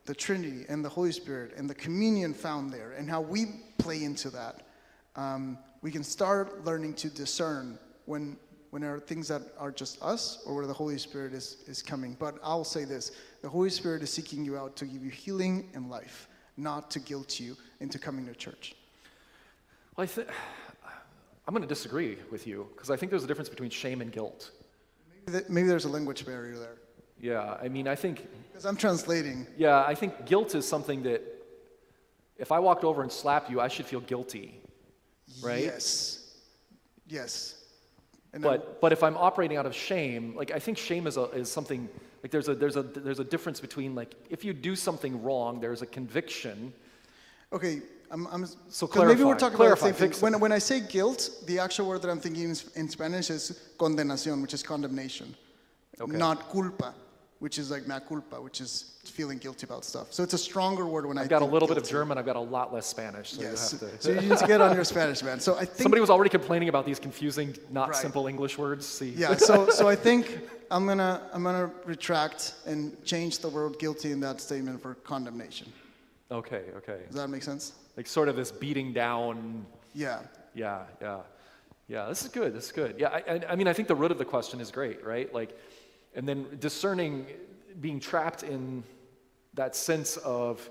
[0.05, 3.46] the Trinity and the Holy Spirit and the communion found there and how we
[3.79, 4.66] play into that,
[5.14, 8.37] um, we can start learning to discern when
[8.70, 11.83] when there are things that are just us or where the Holy Spirit is, is
[11.83, 12.16] coming.
[12.18, 15.68] But I'll say this the Holy Spirit is seeking you out to give you healing
[15.74, 18.74] and life, not to guilt you into coming to church.
[19.96, 20.29] Well, I think
[21.46, 24.12] I'm going to disagree with you because I think there's a difference between shame and
[24.12, 24.50] guilt.
[25.26, 26.76] Maybe Maybe there's a language barrier there.
[27.20, 29.46] Yeah, I mean, I think, Because I'm translating.
[29.59, 31.22] yeah, I think guilt is something that
[32.38, 34.59] if I walked over and slapped you, I should feel guilty.
[35.42, 35.62] Right?
[35.64, 36.18] Yes.
[37.07, 37.57] Yes.
[38.33, 41.16] And I'm- But but if I'm operating out of shame, like I think shame is
[41.16, 41.88] a, is something
[42.22, 45.61] like there's a there's a there's a difference between like if you do something wrong,
[45.61, 46.72] there's a conviction.
[47.53, 50.20] Okay, I'm, I'm So 'cause maybe we're talking clarify, about the same thing.
[50.33, 54.42] When, when I say guilt, the actual word that I'm thinking in, Spanish is condenación,
[54.42, 55.35] which is condemnation,
[56.01, 56.16] Okay.
[56.16, 56.92] not culpa,
[57.38, 60.12] which is like mea culpa, which is feeling guilty about stuff.
[60.12, 61.87] So it's a stronger word when I I've got a little bit of.
[61.88, 62.18] German.
[62.18, 63.31] I've got a lot less Spanish.
[63.33, 63.73] So Yes.
[63.73, 64.03] you have to.
[64.03, 65.38] So you need to get on your Spanish, man.
[65.40, 67.96] So I think Somebody was already complaining about these confusing, not Right.
[67.99, 68.87] simple English words.
[68.87, 69.11] See.
[69.11, 74.11] Yeah, so, so I think I'm gonna, I'm gonna retract and change the word guilty
[74.12, 75.73] in that statement for condemnation.
[76.33, 76.64] Okay.
[76.77, 77.01] Okay.
[77.07, 77.73] Does that make sense?
[78.01, 79.67] Like sort of this beating down.
[79.93, 80.21] Yeah.
[80.55, 80.85] Yeah.
[81.03, 81.19] Yeah.
[81.87, 82.07] Yeah.
[82.07, 82.55] This is good.
[82.55, 82.95] This is good.
[82.99, 83.09] Yeah.
[83.09, 85.31] I, I, mean, I think the root of the question is great, right?
[85.35, 85.55] Like,
[86.15, 87.27] and then discerning,
[87.79, 88.85] being trapped in
[89.53, 90.67] that sense of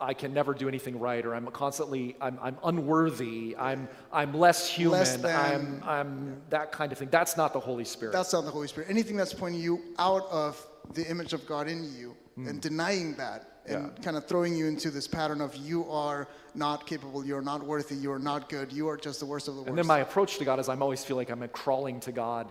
[0.00, 3.54] I can never do anything right, or I'm constantly I'm, I'm unworthy.
[3.56, 4.98] I'm I'm less human.
[4.98, 7.10] Less than- I'm I'm that kind of thing.
[7.12, 8.14] That's not the Holy Spirit.
[8.14, 8.90] That's not the Holy Spirit.
[8.90, 10.60] Anything that's pointing you out of
[10.92, 12.60] the image of God in you and mm.
[12.60, 13.92] denying that and.
[13.96, 14.02] Yeah.
[14.02, 17.94] kind of throwing you into this pattern of you are not capable, you're not worthy,
[17.94, 19.68] you're not good, you are just the worst of the worst.
[19.68, 22.50] and then my approach to God is I'm always feel like I'm crawling to God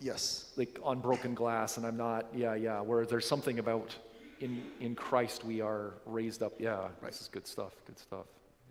[0.00, 0.46] yes.
[0.56, 3.94] like on broken glass and I'm not, yeah, yeah, where there's something about
[4.40, 6.54] in, in Christ we are raised up.
[6.58, 8.26] Yeah, this is good stuff, good stuff.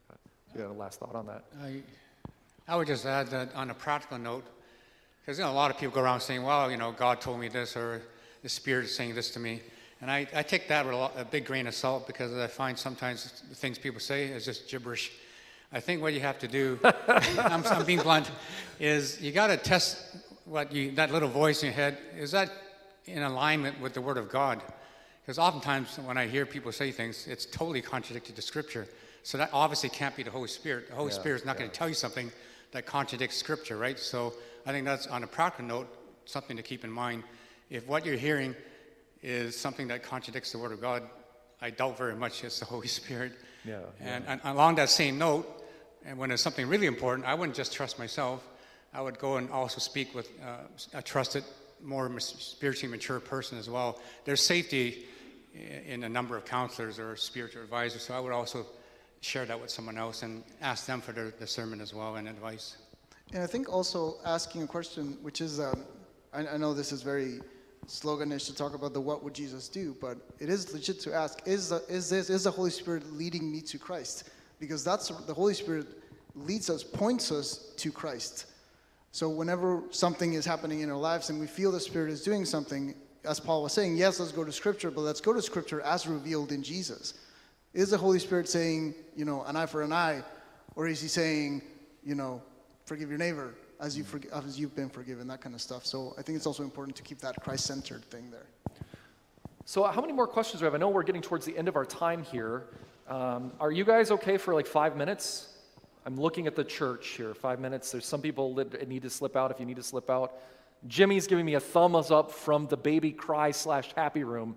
[0.09, 0.15] Yeah.
[0.55, 1.43] You got a last thought on that?
[1.61, 1.81] I,
[2.67, 4.45] I would just add that on a practical note,
[5.21, 7.39] because you know, a lot of people go around saying, well, you know, God told
[7.39, 8.01] me this, or
[8.41, 9.61] the Spirit is saying this to me.
[10.01, 12.47] And I, I take that with a, lot, a big grain of salt because I
[12.47, 15.11] find sometimes the things people say is just gibberish.
[15.73, 18.31] I think what you have to do, I'm, I'm being blunt,
[18.79, 22.49] is you got to test what you, that little voice in your head, is that
[23.05, 24.61] in alignment with the Word of God?
[25.21, 28.87] Because oftentimes when I hear people say things, it's totally contradicted to Scripture.
[29.23, 30.89] So that obviously can't be the Holy Spirit.
[30.89, 32.31] The Holy Yeah, Spirit is not going to tell you something
[32.71, 33.99] that contradicts Scripture, right?
[33.99, 34.33] So
[34.65, 35.87] I think that's on a practical note,
[36.25, 37.23] something to keep in mind.
[37.69, 38.55] If what you're hearing
[39.21, 41.03] is something that contradicts the Word of God,
[41.61, 43.33] I doubt very much it's the Holy Spirit.
[43.65, 45.45] Yeah, And, and along that same note,
[46.05, 48.47] and when it's something really important, I wouldn't just trust myself.
[48.93, 50.59] I would go and also speak with uh,
[50.93, 51.43] a trusted,
[51.81, 53.99] more spiritually mature person as well.
[54.25, 55.05] There's safety
[55.85, 58.65] in a number of counselors or spiritual advisors, so I would also
[59.21, 62.77] share that with someone else and ask them for their discernment as well and advice.
[63.33, 65.83] And I think also asking a question, which is, um,
[66.33, 67.41] I, I know this is very
[67.87, 71.41] sloganish to talk about the what would Jesus do, but it is legit to ask,
[71.45, 74.29] is, the, is this, is the Holy Spirit leading me to Christ?
[74.59, 75.87] Because that's, the Holy Spirit
[76.35, 78.45] leads us, points us to Christ.
[79.11, 82.45] So whenever something is happening in our lives and we feel the Spirit is doing
[82.45, 82.93] something,
[83.25, 86.07] as Paul was saying, yes, let's go to Scripture, but let's go to Scripture as
[86.07, 87.15] revealed in Jesus.
[87.73, 90.23] Is the Holy Spirit saying, you know, an eye for an eye,
[90.75, 91.61] or is He saying,
[92.03, 92.41] you know,
[92.85, 95.85] forgive your neighbor as you forg- as you've been forgiven, that kind of stuff.
[95.85, 98.47] So I think it's also important to keep that Christ-centered thing there.
[99.65, 100.73] So, how many more questions do we have?
[100.73, 102.63] I know we're getting towards the end of our time here.
[103.07, 105.49] Um, are you guys okay for like five minutes?
[106.05, 107.35] I'm looking at the church here.
[107.35, 107.91] Five minutes.
[107.91, 110.39] There's some people that need to slip out if you need to slip out.
[110.87, 114.55] Jimmy's giving me a thumbs up from the baby cry slash happy room.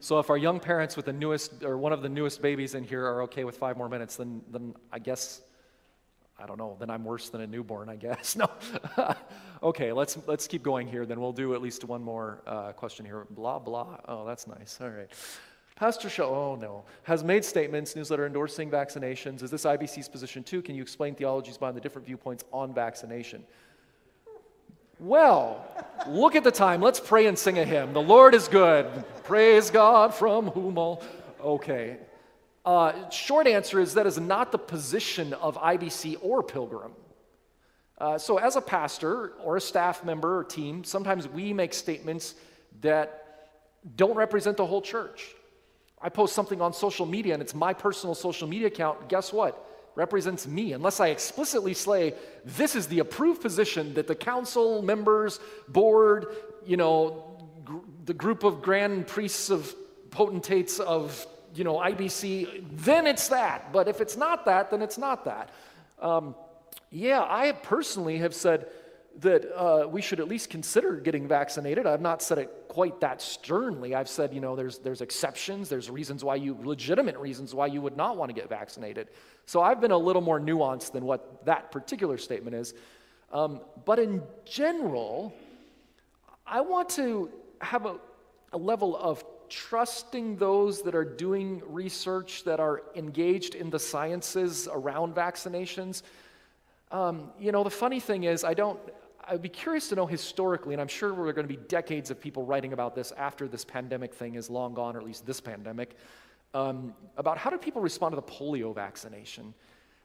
[0.00, 2.84] So, if our young parents with the newest or one of the newest babies in
[2.84, 5.40] here are okay with five more minutes, then then I guess
[6.38, 6.76] I don't know.
[6.78, 8.36] Then I'm worse than a newborn, I guess.
[8.98, 9.14] No.
[9.62, 11.06] okay, let's let's keep going here.
[11.06, 13.26] Then we'll do at least one more uh, question here.
[13.30, 13.98] Blah blah.
[14.06, 14.78] Oh, that's nice.
[14.80, 15.08] All right.
[15.76, 19.42] Pastor Show, oh no, has made statements, newsletter endorsing vaccinations.
[19.42, 20.62] Is this IBC's position too?
[20.62, 23.44] Can you explain theologies behind the different viewpoints on vaccination?
[24.98, 25.66] Well,
[26.08, 26.80] look at the time.
[26.80, 27.92] Let's pray and sing a hymn.
[27.92, 28.86] The Lord is good.
[29.24, 31.02] Praise God from whom all.
[31.42, 31.98] Okay.
[32.66, 36.90] Uh, short answer is that is not the position of IBC or Pilgrim.
[37.98, 42.34] Uh, so, as a pastor or a staff member or team, sometimes we make statements
[42.80, 43.22] that
[43.94, 45.34] don't represent the whole church.
[46.02, 49.08] I post something on social media and it's my personal social media account.
[49.08, 49.64] Guess what?
[49.94, 50.72] Represents me.
[50.72, 52.14] Unless I explicitly say,
[52.44, 56.26] this is the approved position that the council members, board,
[56.66, 59.74] you know, gr- the group of grand priests of
[60.10, 61.26] potentates of,
[61.56, 63.72] you know, IBC, then it's that.
[63.72, 65.50] But if it's not that, then it's not that.
[66.00, 66.34] Um,
[66.90, 68.68] yeah, I personally have said
[69.20, 71.86] that uh, we should at least consider getting vaccinated.
[71.86, 73.94] I've not said it quite that sternly.
[73.94, 77.80] I've said, you know, there's, there's exceptions, there's reasons why you, legitimate reasons why you
[77.80, 79.08] would not want to get vaccinated.
[79.46, 82.74] So I've been a little more nuanced than what that particular statement is.
[83.32, 85.34] Um, but in general,
[86.46, 87.30] I want to
[87.60, 87.96] have a,
[88.52, 94.68] a level of trusting those that are doing research that are engaged in the sciences
[94.70, 96.02] around vaccinations.
[96.90, 98.78] Um, you know, the funny thing is, I don't,
[99.28, 102.10] I'd be curious to know historically, and I'm sure there are going to be decades
[102.10, 105.26] of people writing about this after this pandemic thing is long gone, or at least
[105.26, 105.96] this pandemic,
[106.54, 109.52] um, about how do people respond to the polio vaccination?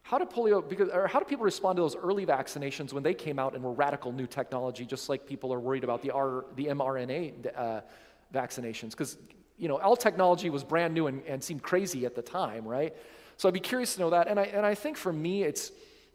[0.04, 3.14] How do polio, because, or how do people respond to those early vaccinations when they
[3.14, 6.46] came out and were radical new technology, just like people are worried about the, R,
[6.56, 7.82] the mRNA uh,
[8.34, 8.92] vaccinations?
[8.92, 9.18] Because,
[9.58, 12.96] you know, all technology was brand new and, and seemed crazy at the time, right?
[13.38, 14.28] So I'd be curious to know that.
[14.28, 15.72] And I, and I think for me, it's,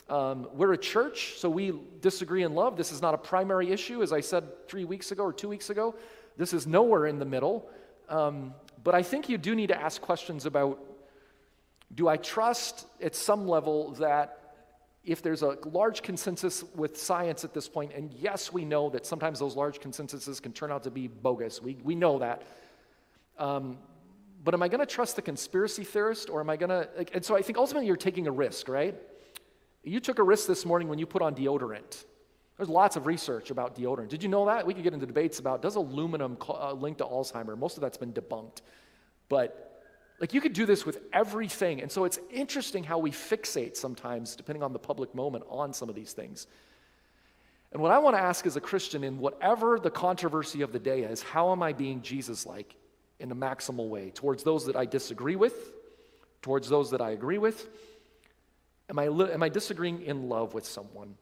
[0.09, 2.77] um, we're a church, so we disagree in love.
[2.77, 5.71] This is not a primary issue, as I said three weeks ago or two weeks
[5.71, 5.97] ago.
[6.37, 7.69] This is nowhere in the middle.
[8.09, 8.55] Um,
[8.85, 10.79] but I think you do need to ask questions about
[11.95, 14.36] do I trust at some level that
[15.07, 19.07] if there's a large consensus with science at this point, and yes, we know that
[19.07, 22.43] sometimes those large consensuses can turn out to be bogus, we, we know that.
[23.39, 23.79] Um,
[24.43, 26.89] but am I going to trust the conspiracy theorist, or am I going to?
[27.15, 28.95] And so I think ultimately you're taking a risk, right?
[29.85, 32.05] You took a risk this morning when you put on deodorant.
[32.57, 34.09] There's lots of research about deodorant.
[34.09, 34.67] Did you know that?
[34.67, 37.57] We could get into debates about does aluminum uh, link to Alzheimer?
[37.57, 38.63] Most of that's been debunked.
[39.29, 39.66] But
[40.21, 41.83] like you could do this with everything.
[41.83, 45.89] And so it's interesting how we fixate sometimes, depending on the public moment, on some
[45.89, 46.47] of these things.
[47.73, 50.79] And what I want to ask as a Christian, in whatever the controversy of the
[50.79, 52.75] day is, how am I being Jesus like
[53.19, 55.73] in a maximal way towards those that I disagree with,
[56.41, 57.69] towards those that I agree with?
[58.89, 61.17] Am I, am I disagreeing in love with someone?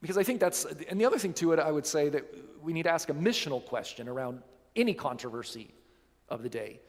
[0.00, 2.24] Because I think that's, and the other thing to it, I would say that
[2.62, 4.42] we need to ask a missional question around
[4.76, 5.74] any controversy
[6.28, 6.80] of the day.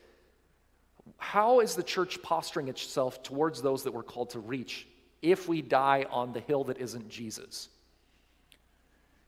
[1.21, 4.87] How is the church posturing itself towards those that we're called to reach
[5.21, 7.69] if we die on the hill that isn't Jesus?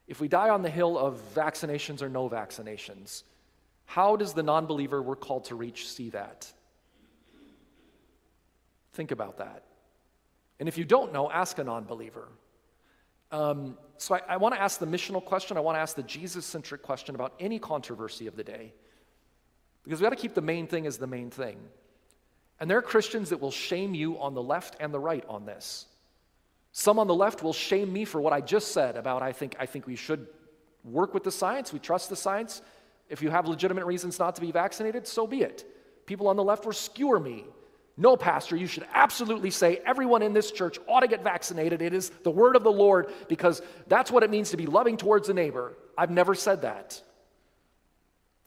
[0.08, 3.22] If we die on the hill of vaccinations or no vaccinations,
[3.86, 6.52] how does the non believer we're called to reach see that?
[8.94, 9.64] Think about that.
[10.60, 12.28] And if you don't know, ask a non believer.
[13.32, 15.58] Um, so I, I want to ask the missional question.
[15.58, 18.74] I want to ask the Jesus centric question about any controversy of the day.
[19.84, 21.60] Because we got to keep the main thing as the main thing.
[22.60, 25.46] And there are Christians that will shame you on the left and the right on
[25.46, 25.86] this.
[26.72, 29.56] Some on the left will shame me for what I just said about I think,
[29.60, 30.28] I think we should
[30.84, 32.62] work with the science, we trust the science.
[33.10, 35.66] If you have legitimate reasons not to be vaccinated, so be it.
[36.06, 37.46] People on the left will skewer me
[37.96, 41.82] no, Pastor, you should absolutely say everyone in this church ought to get vaccinated.
[41.82, 44.98] It is the word of the Lord because that's what it means to be loving
[44.98, 45.78] towards a neighbor.
[45.96, 47.02] I've never said that.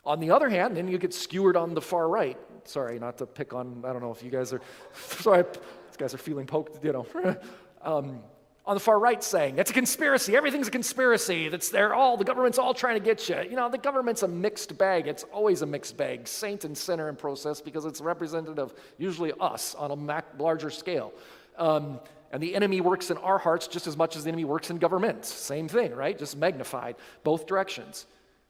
[0.04, 2.38] On the other hand, then you get skewered on the far right.
[2.66, 4.60] Sorry, not to pick on, I don't know if you guys are,
[4.94, 7.06] sorry, these guys are feeling poked, you know.
[7.82, 8.20] um,
[8.66, 10.36] on the far right saying it's a conspiracy.
[10.36, 11.48] Everything's a conspiracy.
[11.48, 13.40] That's they're all the government's all trying to get you.
[13.48, 15.06] You know the government's a mixed bag.
[15.06, 19.74] It's always a mixed bag saint and sinner in process because it's representative usually us
[19.76, 21.12] on a larger scale.
[21.56, 22.00] Um,
[22.32, 24.78] and the enemy works in our hearts just as much as the enemy works in
[24.78, 26.18] governments same thing right?
[26.18, 28.06] Just magnified both directions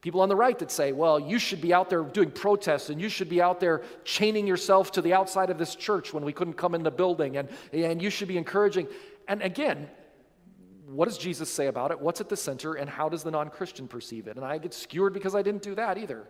[0.07, 3.01] People on the right that say, well, you should be out there doing protests and
[3.01, 6.33] you should be out there chaining yourself to the outside of this church when we
[6.33, 8.87] couldn't come in the building and, and you should be encouraging.
[9.27, 9.89] And again,
[10.87, 12.01] what does Jesus say about it?
[12.01, 12.75] What's at the center?
[12.75, 14.37] And how does the non Christian perceive it?
[14.37, 16.29] And I get skewered because I didn't do that either.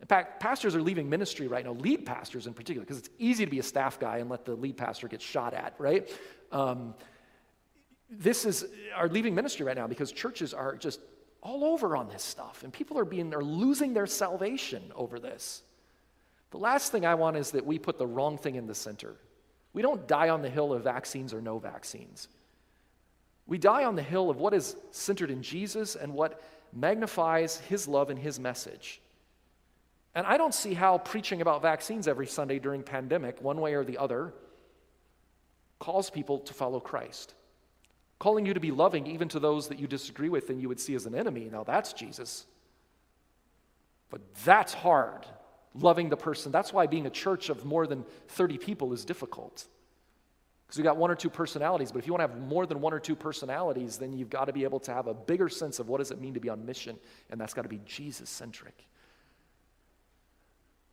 [0.00, 3.44] In fact, pastors are leaving ministry right now, lead pastors in particular, because it's easy
[3.44, 6.10] to be a staff guy and let the lead pastor get shot at, right?
[6.52, 6.94] Um,
[8.08, 8.64] this is
[8.96, 11.00] are leaving ministry right now because churches are just
[11.42, 15.62] all over on this stuff, and people are being are losing their salvation over this.
[16.50, 19.16] The last thing I want is that we put the wrong thing in the center.
[19.72, 22.28] We don't die on the hill of vaccines or no vaccines.
[23.46, 27.88] We die on the hill of what is centered in Jesus and what magnifies his
[27.88, 29.00] love and his message.
[30.14, 33.84] And I don't see how preaching about vaccines every Sunday during pandemic, one way or
[33.84, 34.34] the other,
[35.78, 37.34] calls people to follow Christ.
[38.18, 40.80] Calling you to be loving even to those that you disagree with and you would
[40.80, 41.48] see as an enemy.
[41.50, 42.46] Now that's Jesus.
[44.10, 45.26] But that's hard,
[45.74, 46.50] loving the person.
[46.50, 49.66] That's why being a church of more than 30 people is difficult.
[50.66, 52.80] Because we got one or two personalities, but if you want to have more than
[52.80, 55.78] one or two personalities, then you've got to be able to have a bigger sense
[55.78, 56.98] of what does it mean to be on mission,
[57.30, 58.84] and that's got to be Jesus-centric.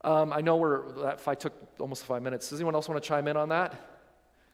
[0.05, 3.05] Um, I know we're, if I took almost five minutes, does anyone else want to
[3.05, 3.73] chime in on that?
[3.73, 3.77] I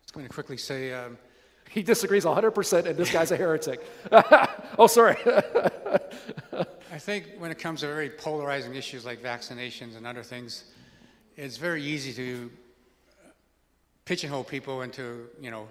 [0.03, 1.19] was going to quickly say, um,
[1.71, 3.81] he disagrees 100%, and this guy's a heretic.
[4.79, 5.17] Oh, sorry.
[6.93, 10.63] I think when it comes to very polarizing issues like vaccinations and other things,
[11.35, 12.49] it's very easy to
[14.05, 15.67] pigeonhole people into, you know,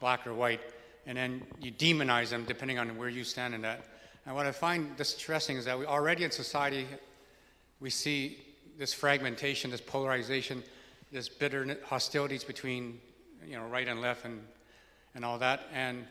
[0.00, 0.60] black or white,
[1.06, 3.84] and then you demonize them depending on where you stand in that.
[4.24, 6.86] And what I find distressing is that we already in society,
[7.80, 8.38] we see
[8.78, 10.64] this fragmentation, this polarization,
[11.12, 12.98] this bitter hostilities between,
[13.46, 14.40] you know, right and left and,
[15.18, 15.62] and all that.
[15.74, 16.06] And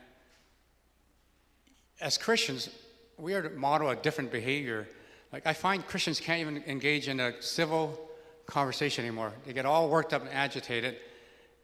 [1.98, 2.68] as Christians,
[3.16, 4.86] we are to model a different behavior.
[5.32, 7.98] Like I find Christians can't even engage in a civil
[8.44, 9.32] conversation anymore.
[9.46, 10.96] They get all worked up and agitated.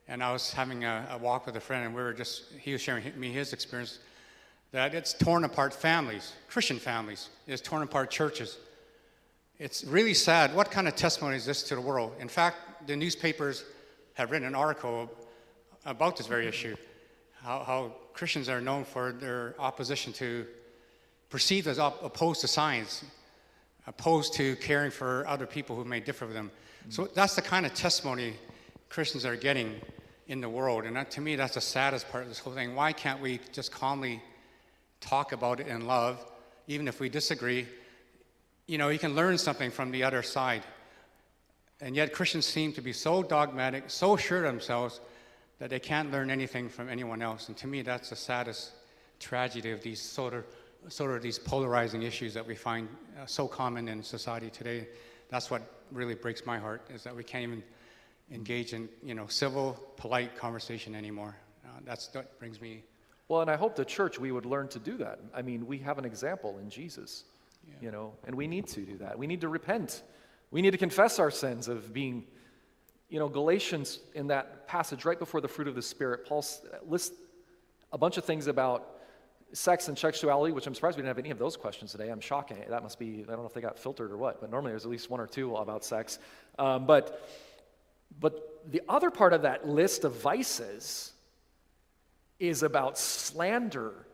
[0.09, 2.73] And I was having a, a walk with a friend, and we were just, he
[2.73, 3.99] was sharing me his experience
[4.73, 8.57] that it's torn apart families, Christian families, it's torn apart churches.
[9.59, 10.55] It's really sad.
[10.55, 12.15] What kind of testimony is this to the world?
[12.21, 13.65] In fact, the newspapers
[14.15, 15.11] have written an article
[15.85, 16.75] about this very issue
[17.45, 20.47] how, how Christians are known for their opposition to,
[21.29, 23.05] perceived as op- opposed to science,
[23.87, 26.51] opposed to caring for other people who may differ with them.
[26.89, 28.35] So that's the kind of testimony
[28.89, 29.81] Christians are getting
[30.27, 30.85] in the world.
[30.85, 32.75] And that, to me, that's the saddest part of this whole thing.
[32.75, 34.23] Why can't we just calmly
[35.01, 36.25] talk about it in love,
[36.67, 37.67] even if we disagree?
[38.67, 40.63] You know, you can learn something from the other side.
[41.81, 45.01] And yet, Christians seem to be so dogmatic, so sure of themselves,
[45.59, 47.49] that they can't learn anything from anyone else.
[47.49, 48.73] And to me, that's the saddest
[49.21, 50.45] tragedy of these sort of,
[50.89, 52.89] sort of these polarizing issues that we find
[53.21, 54.89] uh, so common in society today.
[55.29, 57.63] That's what really breaks my heart, is that we can't even
[58.31, 61.37] engage in, you know, civil, polite conversation anymore.
[61.65, 62.83] Uh, that's what brings me.
[63.29, 65.21] Well, and I hope the church, we would learn to do that.
[65.35, 67.25] I mean, we have an example in Jesus,
[67.67, 67.75] yeah.
[67.81, 69.19] you know, and we need to do that.
[69.19, 70.03] We need to repent.
[70.51, 72.25] We need to confess our sins of being
[73.15, 76.45] you know, Galatians, in that passage right before the fruit of the Spirit, Paul
[76.85, 77.15] lists
[77.93, 78.89] a bunch of things about
[79.53, 82.09] sex and sexuality, which I'm surprised we didn't have any of those questions today.
[82.09, 82.57] I'm shocking.
[82.69, 84.85] That must be, I don't know if they got filtered or what, but normally there's
[84.85, 86.19] at least one or two about sex.
[86.59, 87.31] Um, but,
[88.19, 91.13] but the other part of that list of vices
[92.41, 94.09] is about slander,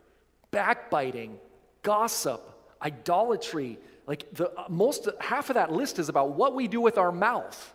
[0.51, 1.39] backbiting,
[1.81, 2.47] gossip,
[2.83, 3.79] idolatry.
[4.05, 7.73] Like the most, half of that list is about what we do with our mouth.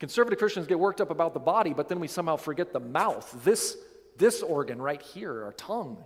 [0.00, 3.38] Conservative Christians get worked up about the body, but then we somehow forget the mouth,
[3.44, 3.76] this,
[4.16, 6.02] this organ right here, our tongue.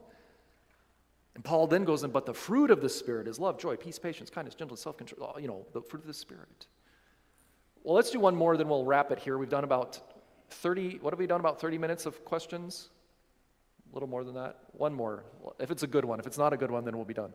[1.37, 3.99] And Paul then goes in, but the fruit of the Spirit is love, joy, peace,
[3.99, 6.67] patience, kindness, gentleness, self control, uh, you know, the fruit of the Spirit.
[7.85, 9.39] Well, let's do one more, then we'll wrap it here.
[9.39, 10.01] We've done about
[10.51, 11.39] 30, what have we done?
[11.39, 12.89] About 30 minutes of questions?
[13.91, 14.59] A little more than that?
[14.73, 15.25] One more.
[15.61, 16.19] If it's a good one.
[16.19, 17.33] If it's not a good one, then we'll be done.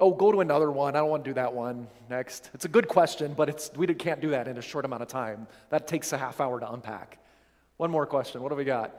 [0.00, 0.96] Oh, go to another one.
[0.96, 2.50] I don't want to do that one next.
[2.54, 5.08] It's a good question, but it's, we can't do that in a short amount of
[5.08, 5.46] time.
[5.68, 7.18] That takes a half hour to unpack.
[7.76, 8.42] One more question.
[8.42, 8.94] What have we got?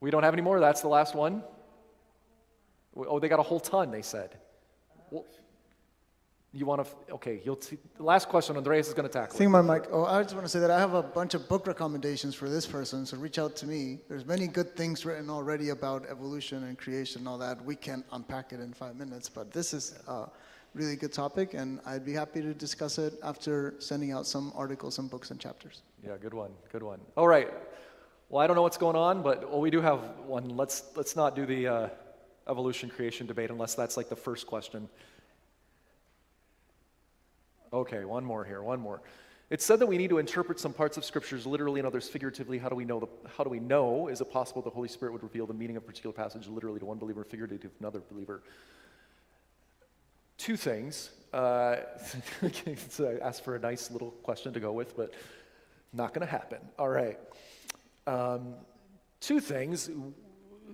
[0.00, 0.58] We don't have any more?
[0.58, 1.42] That's the last one?
[2.96, 4.38] Oh, they got a whole ton, they said.
[5.10, 5.26] Well,
[6.56, 7.76] you want to, okay, you'll see.
[7.96, 9.36] The last question Andreas is going to tackle.
[9.36, 9.84] Think my mic.
[9.92, 12.48] Oh, I just want to say that I have a bunch of book recommendations for
[12.48, 13.98] this person, so reach out to me.
[14.08, 17.62] There's many good things written already about evolution and creation and all that.
[17.64, 20.28] We can't unpack it in five minutes, but this is a
[20.72, 24.98] really good topic, and I'd be happy to discuss it after sending out some articles
[24.98, 25.82] and books and chapters.
[26.04, 27.00] Yeah, good one, good one.
[27.16, 27.52] All right.
[28.28, 30.56] Well, I don't know what's going on, but well, we do have one.
[30.56, 31.88] Let's let's not do the uh,
[32.48, 34.88] evolution creation debate unless that's like the first question.
[37.76, 39.02] Okay, one more here, one more.
[39.50, 42.56] It's said that we need to interpret some parts of scriptures literally and others figuratively.
[42.56, 43.00] How do we know?
[43.00, 43.06] The,
[43.36, 44.08] how do we know?
[44.08, 46.80] Is it possible the Holy Spirit would reveal the meaning of a particular passage literally
[46.80, 48.42] to one believer, figuratively to another believer?
[50.38, 51.10] Two things.
[51.34, 51.76] Uh,
[52.88, 55.12] so I asked for a nice little question to go with, but
[55.92, 56.60] not going to happen.
[56.78, 57.18] All right.
[58.06, 58.54] Um,
[59.20, 59.90] two things.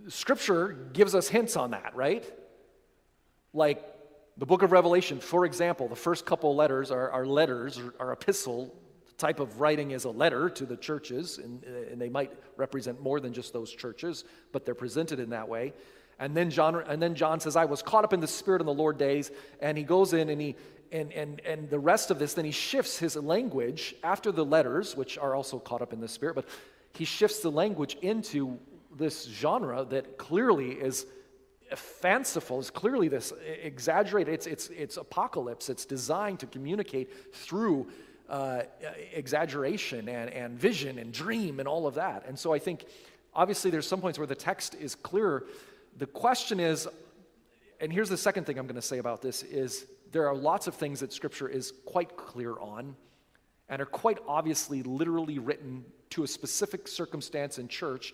[0.06, 2.24] Scripture gives us hints on that, right?
[3.52, 3.91] Like
[4.38, 8.74] the book of Revelation, for example, the first couple letters are, are letters, are, epistle.
[9.18, 13.20] Type of writing is a letter to the churches, and, and they might represent more
[13.20, 15.74] than just those churches, but they're presented in that way.
[16.18, 18.66] And then John, and then John says, I was caught up in the Spirit in
[18.66, 19.30] the Lord days.
[19.60, 20.56] And he goes in and he
[20.92, 24.94] and, and, and the rest of this, then he shifts his language after the letters,
[24.94, 26.44] which are also caught up in the Spirit, but
[26.92, 28.58] he shifts the language into
[28.94, 31.06] this genre that clearly is
[31.78, 32.58] fanciful.
[32.58, 35.68] Is clearly this exaggerated it's, it's, it's apocalypse.
[35.68, 37.88] It's designed to communicate through
[38.28, 38.62] uh,
[39.12, 42.24] exaggeration and, and vision and dream and all of that.
[42.26, 42.84] And so i think
[43.34, 45.44] obviously there's some points where the text is clearer.
[45.98, 46.88] The question is
[47.80, 50.66] and here's the second thing i'm going to say about this is there are lots
[50.66, 52.94] of things that scripture is quite clear on
[53.68, 58.12] and are quite obviously literally written to a specific circumstance in church.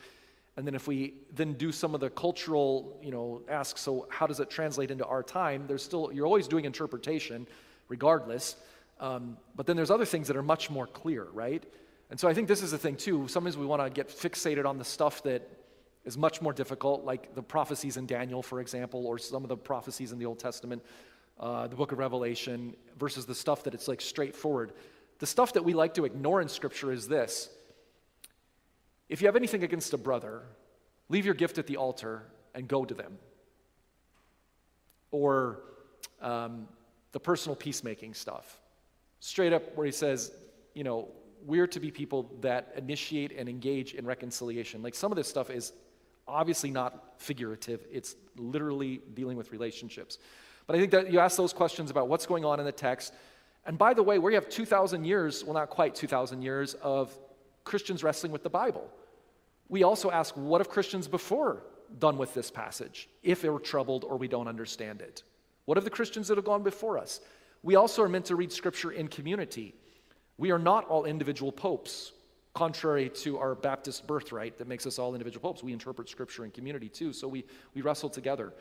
[0.59, 4.27] And then if we then do some of the cultural, you know, ask, so how
[4.27, 5.69] does it translate into our time?
[5.69, 7.47] There's still, you're always doing interpretation
[7.87, 8.57] regardless.
[8.99, 11.63] Um, but then there's other things that are much more clear, right?
[12.11, 13.29] And so I think this is the thing too.
[13.29, 15.49] Sometimes we want to get fixated on the stuff that
[16.05, 19.57] is much more difficult, like the prophecies in Daniel, for example, or some of the
[19.57, 20.83] prophecies in the Old Testament,
[21.39, 24.73] uh, the book of Revelation, versus the stuff that it's like straightforward.
[25.21, 27.49] The stuff that we like to ignore in Scripture is this
[29.09, 30.43] if you have anything against a brother,
[31.09, 32.23] leave your gift at the altar
[32.55, 33.19] and go to them.
[35.11, 35.61] Or
[36.21, 36.69] um,
[37.13, 38.61] the personal peacemaking stuff.
[39.21, 40.33] Straight up, where he says,
[40.75, 41.09] you know,
[41.45, 44.83] we're to be people that initiate and engage in reconciliation.
[44.83, 45.73] Like some of this stuff is
[46.27, 50.19] obviously not figurative, it's literally dealing with relationships.
[50.67, 53.15] But I think that you ask those questions about what's going on in the text.
[53.65, 57.19] And by the way, we have 2,000 years, well, not quite 2,000 years, of
[57.69, 58.89] Christians wrestling with the Bible.
[59.69, 61.63] We also ask, what have Christians before
[61.99, 65.23] done with this passage, if they were troubled or we don't understand it?
[65.67, 67.21] What have the Christians that have gone before us?
[67.63, 69.75] We also are meant to read Scripture in community.
[70.39, 72.13] We are not all individual popes,
[72.55, 75.63] contrary to our Baptist birthright that makes us all individual popes.
[75.63, 77.45] We interpret Scripture in community too, so we,
[77.75, 78.55] we wrestle together.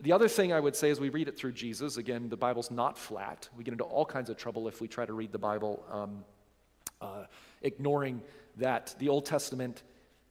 [0.00, 1.96] The other thing I would say is we read it through Jesus.
[1.96, 3.48] Again, the Bible's not flat.
[3.56, 6.24] We get into all kinds of trouble if we try to read the Bible um,
[7.00, 7.24] uh,
[7.62, 8.22] ignoring
[8.56, 9.82] that the Old Testament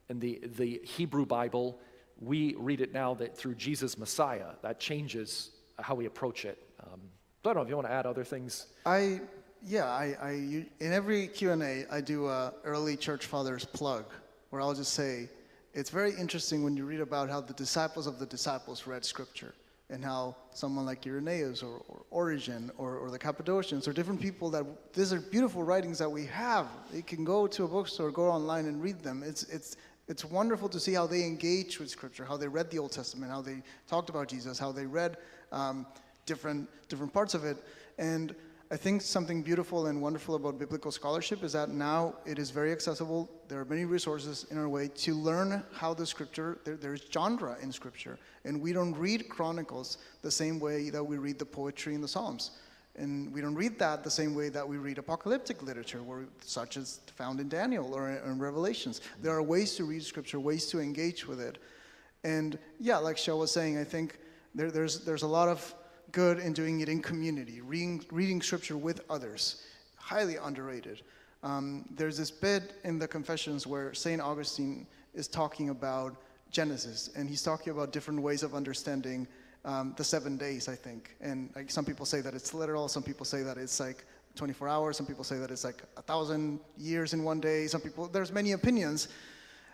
[0.10, 1.80] and the, the Hebrew Bible,
[2.20, 4.52] we read it now that through Jesus Messiah.
[4.62, 6.58] That changes how we approach it.
[6.84, 7.00] Um,
[7.44, 8.68] I don't know if you want to add other things.
[8.86, 9.22] I
[9.64, 10.32] yeah, I, I
[10.80, 14.06] in every Q and A I do a early church fathers plug,
[14.50, 15.30] where I'll just say,
[15.74, 19.54] it's very interesting when you read about how the disciples of the disciples read Scripture,
[19.92, 24.50] and how someone like Irenaeus or, or Origen or, or the Cappadocians or different people
[24.50, 26.68] that these are beautiful writings that we have.
[26.94, 29.22] You can go to a bookstore, go online and read them.
[29.22, 29.76] It's it's
[30.08, 33.32] it's wonderful to see how they engaged with Scripture, how they read the Old Testament,
[33.32, 35.18] how they talked about Jesus, how they read
[35.52, 35.86] um,
[36.26, 37.58] different different parts of it,
[37.98, 38.34] and
[38.72, 42.72] I think something beautiful and wonderful about biblical scholarship is that now it is very
[42.72, 43.30] accessible.
[43.50, 47.58] There are many resources in our way to learn how the scripture, there, there's genre
[47.62, 48.18] in scripture.
[48.46, 52.08] And we don't read Chronicles the same way that we read the poetry in the
[52.08, 52.52] Psalms.
[52.96, 56.78] And we don't read that the same way that we read apocalyptic literature, where, such
[56.78, 59.02] as found in Daniel or in Revelations.
[59.22, 61.58] There are ways to read scripture, ways to engage with it.
[62.24, 64.18] And yeah, like Shell was saying, I think
[64.56, 65.76] there, there's, there's a lot of
[66.12, 69.64] good in doing it in community, reading, reading scripture with others.
[69.96, 71.02] Highly underrated.
[71.44, 74.22] Um, there's this bit in the Confessions where St.
[74.22, 76.16] Augustine is talking about
[76.52, 79.28] Genesis, and he's talking about different ways of understanding
[79.66, 81.16] um, the seven days, I think.
[81.22, 84.06] And like some people say that it's literal, some people say that it's like
[84.36, 87.82] 24 hours, some people say that it's like a thousand years in one day, some
[87.82, 89.08] people, there's many opinions.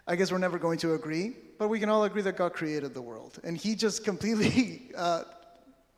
[0.07, 2.93] I guess we're never going to agree, but we can all agree that God created
[2.93, 3.39] the world.
[3.43, 5.23] And he just completely uh,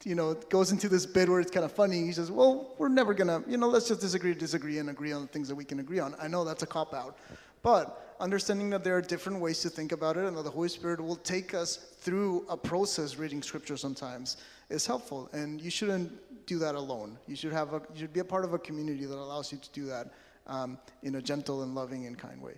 [0.04, 2.06] you know, goes into this bit where it's kind of funny.
[2.06, 5.12] He says, well, we're never going to, you know, let's just disagree, disagree, and agree
[5.12, 6.16] on the things that we can agree on.
[6.22, 7.18] I know that's a cop out.
[7.62, 10.70] But understanding that there are different ways to think about it and that the Holy
[10.70, 14.38] Spirit will take us through a process reading scripture sometimes
[14.70, 15.30] is helpful.
[15.34, 17.18] And you shouldn't do that alone.
[17.28, 19.58] You should, have a, you should be a part of a community that allows you
[19.58, 20.12] to do that
[20.48, 22.56] um, in a gentle and loving and kind way.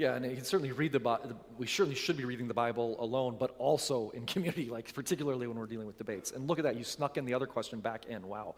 [0.00, 1.38] Yeah, and you can certainly read the Bible.
[1.58, 5.58] We surely should be reading the Bible alone, but also in community, like particularly when
[5.58, 6.32] we're dealing with debates.
[6.32, 8.26] And look at that, you snuck in the other question back in.
[8.26, 8.54] Wow,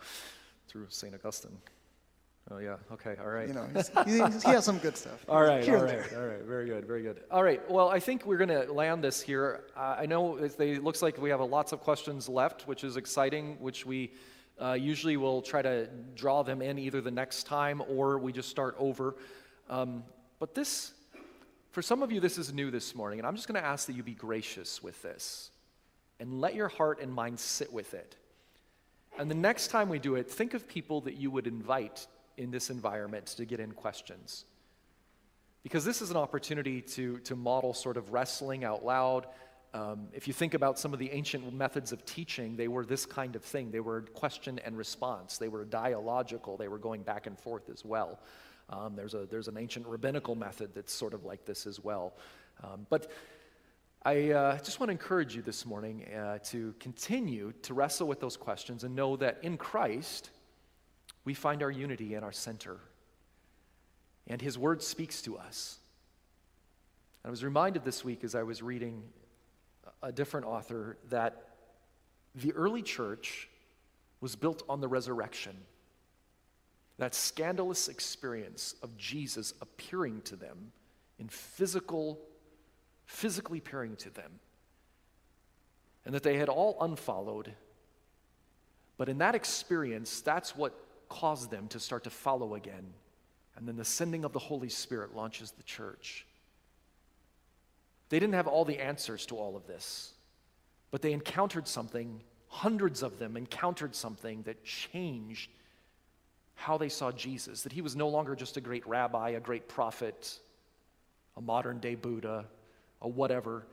[0.69, 1.13] through St.
[1.13, 1.59] Augustine.
[2.53, 3.49] Oh, yeah, okay, all right.
[3.49, 3.67] You know,
[4.07, 5.25] he has some good stuff.
[5.29, 7.25] all right, all right, all right, very good, very good.
[7.29, 9.65] All right, well, I think we're going to land this here.
[9.77, 13.57] Uh, I know it looks like we have lots of questions left, which is exciting,
[13.59, 14.13] which we
[14.61, 18.49] uh, usually will try to draw them in either the next time or we just
[18.49, 19.17] start over.
[19.69, 20.05] Um,
[20.39, 20.93] but this
[21.73, 23.87] for some of you, this is new this morning, and I'm just going to ask
[23.87, 25.51] that you be gracious with this
[26.21, 28.15] and let your heart and mind sit with it.
[29.19, 32.07] And the next time we do it, think of people that you would invite
[32.37, 34.45] in this environment to get in questions.
[35.63, 39.27] Because this is an opportunity to, to model sort of wrestling out loud.
[39.73, 43.07] Um, if you think about some of the ancient methods of teaching, they were this
[43.07, 43.71] kind of thing.
[43.71, 47.83] They were question and response, they were dialogical, they were going back and forth as
[47.83, 48.21] well.
[48.71, 52.15] Um, there's, a, there's an ancient rabbinical method that's sort of like this as well.
[52.63, 53.11] Um, but
[54.05, 58.21] I uh, just want to encourage you this morning uh, to continue to wrestle with
[58.21, 60.31] those questions and know that in Christ,
[61.25, 62.79] we find our unity and our center.
[64.27, 65.79] And His Word speaks to us.
[67.25, 69.05] I was reminded this week as I was reading
[70.03, 71.49] a different author that
[72.35, 73.49] the early church
[74.21, 75.57] was built on the resurrection.
[77.03, 80.71] That scandalous experience of Jesus appearing to them
[81.19, 82.21] in physical,
[83.07, 84.39] physically appearing to them,
[86.05, 87.55] and that they had all unfollowed.
[88.99, 90.79] But in that experience, that's what
[91.09, 92.93] caused them to start to follow again.
[93.57, 96.25] And then the sending of the Holy Spirit launches the church.
[98.11, 100.13] They didn't have all the answers to all of this,
[100.93, 105.51] but they encountered something, hundreds of them encountered something that changed
[106.63, 107.63] how they saw Jesus.
[107.63, 110.39] That he was no longer just a great rabbi, a great prophet,
[111.37, 112.47] a modern day Buddha,
[113.01, 113.67] a whatever,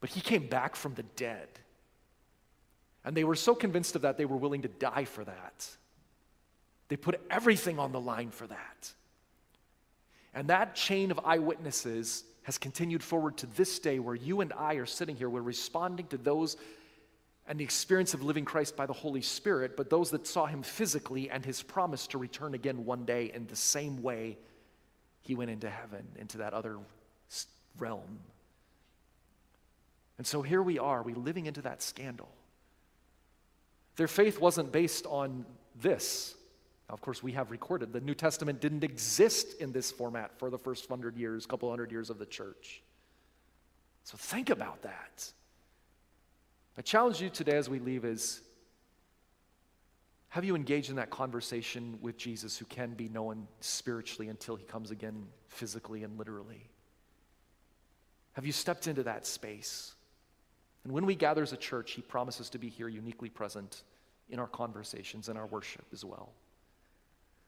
[0.00, 1.48] but he came back from the dead.
[3.04, 5.68] And they were so convinced of that, they were willing to die for that.
[6.88, 8.92] They put everything on the line for that.
[10.34, 14.74] And that chain of eyewitnesses has continued forward to this day where you and I
[14.74, 15.30] are sitting here.
[15.30, 16.56] We're responding to those
[17.48, 20.62] and the experience of living Christ by the Holy Spirit, but those that saw him
[20.62, 24.36] physically and his promise to return again one day in the same way
[25.22, 26.78] he went into heaven, into that other
[27.78, 28.18] realm.
[30.18, 32.28] And so here we are, we living into that scandal.
[33.96, 35.44] Their faith wasn't based on
[35.80, 36.34] this.
[36.88, 40.50] Now, of course, we have recorded the New Testament didn't exist in this format for
[40.50, 42.82] the first hundred years, couple hundred years of the church.
[44.04, 45.32] So think about that.
[46.78, 48.42] I challenge you today as we leave is
[50.28, 54.64] have you engaged in that conversation with Jesus who can be known spiritually until he
[54.64, 56.68] comes again physically and literally?
[58.34, 59.94] Have you stepped into that space?
[60.84, 63.84] And when we gather as a church, he promises to be here uniquely present
[64.28, 66.32] in our conversations and our worship as well.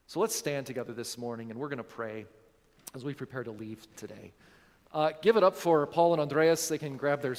[0.07, 2.25] So let's stand together this morning and we're going to pray
[2.95, 4.33] as we prepare to leave today.
[4.91, 6.67] Uh, give it up for Paul and Andreas.
[6.67, 7.35] They can grab their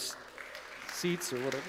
[0.92, 1.62] seats or whatever.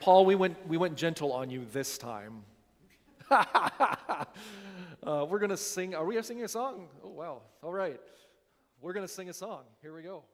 [0.00, 2.42] Paul, we went, we went gentle on you this time.
[3.30, 4.24] uh,
[5.04, 5.94] we're going to sing.
[5.94, 6.88] Are we singing a song?
[7.04, 7.42] Oh, wow.
[7.62, 8.00] All right.
[8.80, 9.64] We're going to sing a song.
[9.82, 10.24] Here we go.